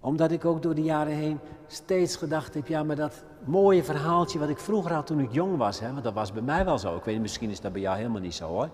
Omdat 0.00 0.30
ik 0.30 0.44
ook 0.44 0.62
door 0.62 0.74
de 0.74 0.82
jaren 0.82 1.14
heen 1.14 1.38
steeds 1.66 2.16
gedacht 2.16 2.54
heb, 2.54 2.66
ja, 2.66 2.82
maar 2.82 2.96
dat 2.96 3.24
mooie 3.44 3.84
verhaaltje 3.84 4.38
wat 4.38 4.48
ik 4.48 4.58
vroeger 4.58 4.92
had 4.92 5.06
toen 5.06 5.20
ik 5.20 5.32
jong 5.32 5.56
was, 5.56 5.80
hè, 5.80 5.92
want 5.92 6.04
dat 6.04 6.14
was 6.14 6.32
bij 6.32 6.42
mij 6.42 6.64
wel 6.64 6.78
zo. 6.78 6.96
Ik 6.96 7.04
weet 7.04 7.20
misschien 7.20 7.50
is 7.50 7.60
dat 7.60 7.72
bij 7.72 7.80
jou 7.80 7.96
helemaal 7.96 8.20
niet 8.20 8.34
zo 8.34 8.48
hoor. 8.48 8.70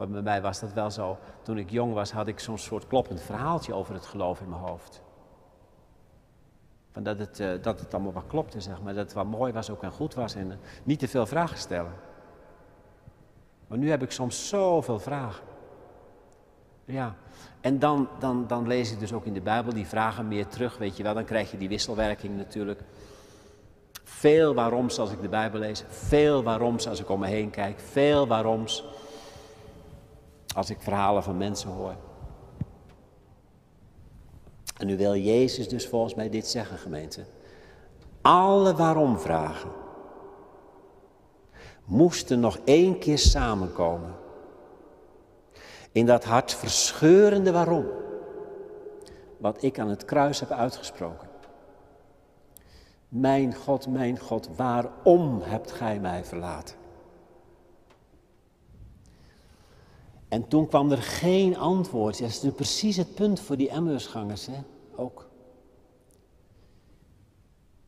Maar 0.00 0.08
bij 0.08 0.22
mij 0.22 0.42
was 0.42 0.60
dat 0.60 0.72
wel 0.72 0.90
zo. 0.90 1.18
Toen 1.42 1.58
ik 1.58 1.70
jong 1.70 1.92
was, 1.92 2.12
had 2.12 2.26
ik 2.26 2.38
zo'n 2.38 2.58
soort 2.58 2.86
kloppend 2.86 3.20
verhaaltje 3.20 3.74
over 3.74 3.94
het 3.94 4.06
geloof 4.06 4.40
in 4.40 4.48
mijn 4.48 4.62
hoofd. 4.62 5.02
Van 6.90 7.02
dat, 7.02 7.18
het, 7.18 7.40
uh, 7.40 7.50
dat 7.62 7.80
het 7.80 7.94
allemaal 7.94 8.12
wat 8.12 8.26
klopte, 8.26 8.60
zeg 8.60 8.82
maar. 8.82 8.94
Dat 8.94 9.04
het 9.04 9.12
wat 9.12 9.26
mooi 9.26 9.52
was 9.52 9.70
ook 9.70 9.82
en 9.82 9.90
goed 9.90 10.14
was. 10.14 10.34
En 10.34 10.46
uh, 10.46 10.54
niet 10.82 10.98
te 10.98 11.08
veel 11.08 11.26
vragen 11.26 11.58
stellen. 11.58 11.92
Maar 13.66 13.78
nu 13.78 13.90
heb 13.90 14.02
ik 14.02 14.10
soms 14.10 14.48
zoveel 14.48 14.98
vragen. 14.98 15.44
Ja, 16.84 17.14
en 17.60 17.78
dan, 17.78 18.08
dan, 18.18 18.46
dan 18.46 18.66
lees 18.66 18.92
ik 18.92 18.98
dus 18.98 19.12
ook 19.12 19.24
in 19.24 19.34
de 19.34 19.40
Bijbel 19.40 19.72
die 19.72 19.86
vragen 19.86 20.28
meer 20.28 20.46
terug, 20.46 20.78
weet 20.78 20.96
je 20.96 21.02
wel. 21.02 21.14
Dan 21.14 21.24
krijg 21.24 21.50
je 21.50 21.58
die 21.58 21.68
wisselwerking 21.68 22.36
natuurlijk. 22.36 22.80
Veel 24.04 24.54
waaroms 24.54 24.98
als 24.98 25.12
ik 25.12 25.20
de 25.20 25.28
Bijbel 25.28 25.60
lees. 25.60 25.84
Veel 25.88 26.42
waaroms 26.42 26.88
als 26.88 27.00
ik 27.00 27.08
om 27.08 27.20
me 27.20 27.26
heen 27.26 27.50
kijk. 27.50 27.80
Veel 27.80 28.26
waaroms 28.26 28.84
als 30.54 30.70
ik 30.70 30.80
verhalen 30.80 31.22
van 31.22 31.36
mensen 31.36 31.70
hoor. 31.70 31.96
En 34.76 34.86
nu 34.86 34.96
wil 34.96 35.16
Jezus 35.16 35.68
dus 35.68 35.88
volgens 35.88 36.14
mij 36.14 36.30
dit 36.30 36.46
zeggen, 36.46 36.78
gemeente. 36.78 37.24
Alle 38.22 38.74
waarom 38.74 39.18
vragen 39.18 39.70
moesten 41.84 42.40
nog 42.40 42.58
één 42.64 42.98
keer 42.98 43.18
samenkomen. 43.18 44.14
In 45.92 46.06
dat 46.06 46.24
hartverscheurende 46.24 47.52
waarom. 47.52 47.86
Wat 49.36 49.62
ik 49.62 49.78
aan 49.78 49.88
het 49.88 50.04
kruis 50.04 50.40
heb 50.40 50.50
uitgesproken. 50.50 51.28
Mijn 53.08 53.54
God, 53.54 53.86
mijn 53.86 54.18
God, 54.18 54.48
waarom 54.56 55.40
hebt 55.42 55.72
gij 55.72 56.00
mij 56.00 56.24
verlaten? 56.24 56.76
En 60.30 60.48
toen 60.48 60.68
kwam 60.68 60.90
er 60.90 61.02
geen 61.02 61.56
antwoord. 61.56 62.18
dat 62.18 62.28
is 62.28 62.42
nu 62.42 62.50
precies 62.50 62.96
het 62.96 63.14
punt 63.14 63.40
voor 63.40 63.56
die 63.56 63.70
Emmausgangers, 63.70 64.46
hè? 64.46 64.62
ook. 64.96 65.28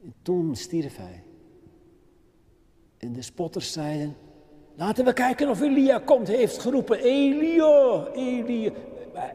En 0.02 0.14
toen 0.22 0.56
stierf 0.56 0.96
hij. 0.96 1.22
En 2.98 3.12
de 3.12 3.22
spotters 3.22 3.72
zeiden, 3.72 4.16
laten 4.74 5.04
we 5.04 5.12
kijken 5.12 5.48
of 5.48 5.60
Elia 5.60 5.98
komt. 5.98 6.26
Hij 6.26 6.36
heeft 6.36 6.58
geroepen, 6.58 6.98
Elia, 6.98 8.06
Elia. 8.06 8.72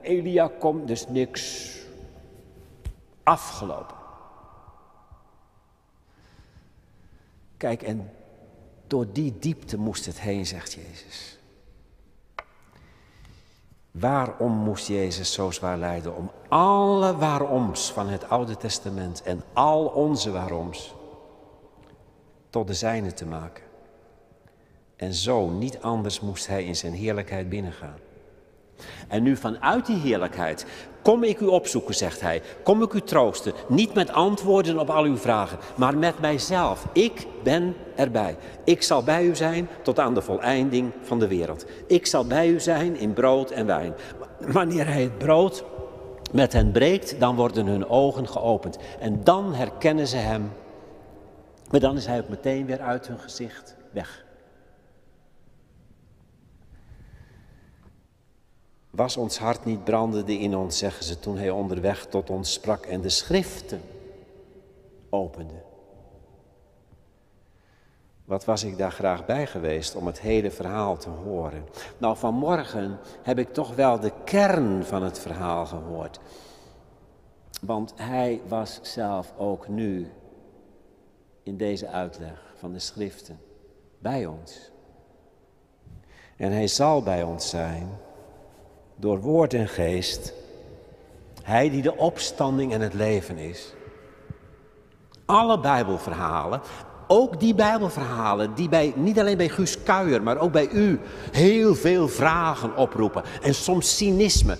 Elia 0.01 0.47
komt 0.47 0.87
dus 0.87 1.07
niks. 1.07 1.73
Afgelopen. 3.23 3.97
Kijk, 7.57 7.81
en 7.81 8.11
door 8.87 9.11
die 9.11 9.39
diepte 9.39 9.77
moest 9.77 10.05
het 10.05 10.19
heen, 10.19 10.45
zegt 10.45 10.73
Jezus. 10.73 11.36
Waarom 13.99 14.51
moest 14.51 14.87
Jezus 14.87 15.33
zo 15.33 15.51
zwaar 15.51 15.77
lijden? 15.77 16.15
Om 16.15 16.31
alle 16.47 17.15
waaroms 17.15 17.91
van 17.91 18.07
het 18.07 18.29
Oude 18.29 18.57
Testament 18.57 19.21
en 19.23 19.43
al 19.53 19.85
onze 19.85 20.31
waaroms 20.31 20.95
tot 22.49 22.67
de 22.67 22.73
zijne 22.73 23.13
te 23.13 23.25
maken. 23.25 23.63
En 24.95 25.13
zo, 25.13 25.49
niet 25.49 25.81
anders, 25.81 26.19
moest 26.19 26.47
hij 26.47 26.65
in 26.65 26.75
zijn 26.75 26.93
heerlijkheid 26.93 27.49
binnengaan. 27.49 27.97
En 29.07 29.23
nu 29.23 29.35
vanuit 29.37 29.85
die 29.85 29.97
heerlijkheid 29.97 30.65
kom 31.01 31.23
ik 31.23 31.39
u 31.39 31.45
opzoeken, 31.45 31.95
zegt 31.95 32.21
hij. 32.21 32.41
Kom 32.63 32.81
ik 32.81 32.93
u 32.93 33.01
troosten. 33.01 33.53
Niet 33.67 33.93
met 33.93 34.11
antwoorden 34.11 34.79
op 34.79 34.89
al 34.89 35.03
uw 35.03 35.17
vragen, 35.17 35.57
maar 35.75 35.97
met 35.97 36.19
mijzelf. 36.19 36.87
Ik 36.93 37.27
ben 37.43 37.75
erbij. 37.95 38.37
Ik 38.63 38.81
zal 38.81 39.03
bij 39.03 39.25
u 39.25 39.35
zijn 39.35 39.69
tot 39.81 39.99
aan 39.99 40.13
de 40.13 40.21
voleinding 40.21 40.91
van 41.01 41.19
de 41.19 41.27
wereld. 41.27 41.65
Ik 41.87 42.05
zal 42.05 42.25
bij 42.25 42.47
u 42.47 42.59
zijn 42.59 42.97
in 42.97 43.13
brood 43.13 43.51
en 43.51 43.65
wijn. 43.65 43.93
Wanneer 44.39 44.87
hij 44.87 45.01
het 45.01 45.17
brood 45.17 45.63
met 46.31 46.53
hen 46.53 46.71
breekt, 46.71 47.19
dan 47.19 47.35
worden 47.35 47.65
hun 47.65 47.89
ogen 47.89 48.27
geopend. 48.27 48.77
En 48.99 49.23
dan 49.23 49.53
herkennen 49.53 50.07
ze 50.07 50.17
hem. 50.17 50.51
Maar 51.71 51.79
dan 51.79 51.97
is 51.97 52.05
hij 52.05 52.19
ook 52.19 52.29
meteen 52.29 52.65
weer 52.65 52.81
uit 52.81 53.07
hun 53.07 53.19
gezicht 53.19 53.75
weg. 53.91 54.25
Was 58.97 59.17
ons 59.17 59.37
hart 59.37 59.65
niet 59.65 59.83
brandende 59.83 60.37
in 60.37 60.55
ons, 60.55 60.77
zeggen 60.77 61.03
ze, 61.03 61.19
toen 61.19 61.37
hij 61.37 61.49
onderweg 61.49 62.05
tot 62.05 62.29
ons 62.29 62.53
sprak 62.53 62.85
en 62.85 63.01
de 63.01 63.09
schriften 63.09 63.81
opende. 65.09 65.63
Wat 68.25 68.45
was 68.45 68.63
ik 68.63 68.77
daar 68.77 68.91
graag 68.91 69.25
bij 69.25 69.47
geweest 69.47 69.95
om 69.95 70.05
het 70.05 70.19
hele 70.19 70.51
verhaal 70.51 70.97
te 70.97 71.09
horen? 71.09 71.65
Nou, 71.97 72.17
vanmorgen 72.17 72.99
heb 73.21 73.39
ik 73.39 73.53
toch 73.53 73.75
wel 73.75 73.99
de 73.99 74.11
kern 74.23 74.83
van 74.85 75.03
het 75.03 75.19
verhaal 75.19 75.65
gehoord. 75.65 76.19
Want 77.61 77.93
hij 77.95 78.41
was 78.47 78.79
zelf 78.81 79.33
ook 79.37 79.67
nu 79.67 80.11
in 81.43 81.57
deze 81.57 81.87
uitleg 81.87 82.53
van 82.55 82.73
de 82.73 82.79
schriften 82.79 83.39
bij 83.99 84.25
ons. 84.25 84.71
En 86.35 86.51
hij 86.51 86.67
zal 86.67 87.01
bij 87.03 87.23
ons 87.23 87.49
zijn 87.49 88.05
door 88.99 89.21
woord 89.21 89.53
en 89.53 89.67
geest. 89.67 90.33
Hij 91.43 91.69
die 91.69 91.81
de 91.81 91.97
opstanding 91.97 92.73
en 92.73 92.81
het 92.81 92.93
leven 92.93 93.37
is. 93.37 93.73
Alle 95.25 95.59
Bijbelverhalen, 95.59 96.61
ook 97.07 97.39
die 97.39 97.55
Bijbelverhalen 97.55 98.55
die 98.55 98.69
bij, 98.69 98.93
niet 98.95 99.19
alleen 99.19 99.37
bij 99.37 99.49
Guus 99.49 99.83
Kuijer, 99.83 100.23
maar 100.23 100.37
ook 100.37 100.51
bij 100.51 100.69
u 100.69 100.99
heel 101.31 101.75
veel 101.75 102.07
vragen 102.07 102.77
oproepen 102.77 103.23
en 103.41 103.55
soms 103.55 103.97
cynisme. 103.97 104.57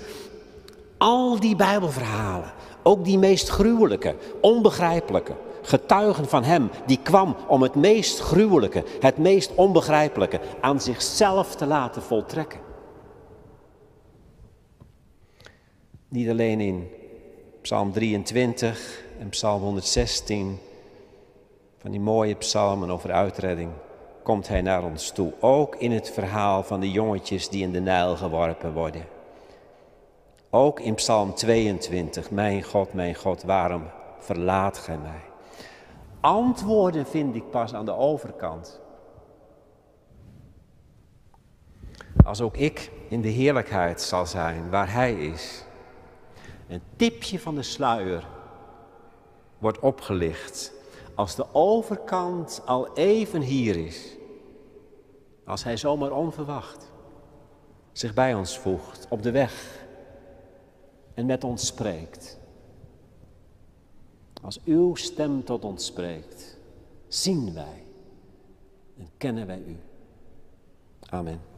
Al 0.98 1.40
die 1.40 1.56
Bijbelverhalen, 1.56 2.54
ook 2.84 3.06
die 3.06 3.18
meest 3.18 3.50
gruwelijke, 3.50 4.16
onbegrijpelijke, 4.42 5.34
getuigen 5.62 6.28
van 6.28 6.44
Hem 6.44 6.70
die 6.86 7.00
kwam 7.04 7.36
om 7.48 7.62
het 7.62 7.76
meest 7.76 8.20
gruwelijke, 8.20 8.84
het 9.00 9.18
meest 9.18 9.52
onbegrijpelijke 9.56 10.40
aan 10.62 10.82
zichzelf 10.82 11.56
te 11.56 11.66
laten 11.66 12.02
voltrekken. 12.02 12.67
Niet 16.18 16.30
alleen 16.30 16.60
in 16.60 16.90
Psalm 17.62 17.92
23 17.92 19.04
en 19.20 19.30
Psalm 19.30 19.62
116, 19.62 20.60
van 21.78 21.92
die 21.92 22.00
mooie 22.00 22.36
psalmen 22.36 22.90
over 22.90 23.12
uitredding, 23.12 23.72
komt 24.24 24.48
Hij 24.48 24.62
naar 24.62 24.84
ons 24.84 25.12
toe. 25.12 25.34
Ook 25.40 25.76
in 25.76 25.92
het 25.92 26.12
verhaal 26.12 26.64
van 26.64 26.80
de 26.80 26.92
jongetjes 26.92 27.50
die 27.50 27.64
in 27.64 27.72
de 27.72 27.80
Nijl 27.80 28.16
geworpen 28.16 28.74
worden. 28.74 29.06
Ook 30.50 30.80
in 30.80 30.94
Psalm 30.94 31.34
22, 31.34 32.32
mijn 32.32 32.64
God, 32.64 32.94
mijn 32.94 33.16
God, 33.16 33.44
waarom 33.44 33.84
verlaat 34.20 34.78
gij 34.78 34.98
mij? 34.98 35.22
Antwoorden 36.20 37.06
vind 37.06 37.36
ik 37.36 37.50
pas 37.50 37.74
aan 37.74 37.86
de 37.86 37.96
overkant. 37.96 38.80
Als 42.24 42.42
ook 42.42 42.58
ik 42.58 42.92
in 43.08 43.22
de 43.22 43.30
heerlijkheid 43.30 44.02
zal 44.02 44.26
zijn 44.26 44.70
waar 44.70 44.94
Hij 44.94 45.14
is. 45.14 45.66
Een 46.68 46.82
tipje 46.96 47.40
van 47.40 47.56
de 47.56 47.64
sluier 47.64 48.28
wordt 49.58 49.80
opgelicht. 49.80 50.74
Als 51.16 51.36
de 51.36 51.46
overkant 51.54 52.62
al 52.66 52.94
even 52.96 53.42
hier 53.42 53.76
is. 53.86 54.16
Als 55.46 55.64
Hij 55.64 55.78
zomaar 55.78 56.12
onverwacht 56.12 56.92
zich 57.98 58.14
bij 58.14 58.34
ons 58.34 58.58
voegt 58.58 59.06
op 59.10 59.24
de 59.24 59.32
weg 59.32 59.86
en 61.14 61.26
met 61.26 61.44
ons 61.44 61.66
spreekt. 61.66 62.40
Als 64.42 64.60
uw 64.64 64.96
stem 64.96 65.44
tot 65.44 65.64
ons 65.64 65.86
spreekt, 65.86 66.58
zien 67.08 67.54
wij 67.54 67.84
en 68.98 69.10
kennen 69.18 69.48
wij 69.48 69.64
u. 69.68 69.78
Amen. 71.10 71.57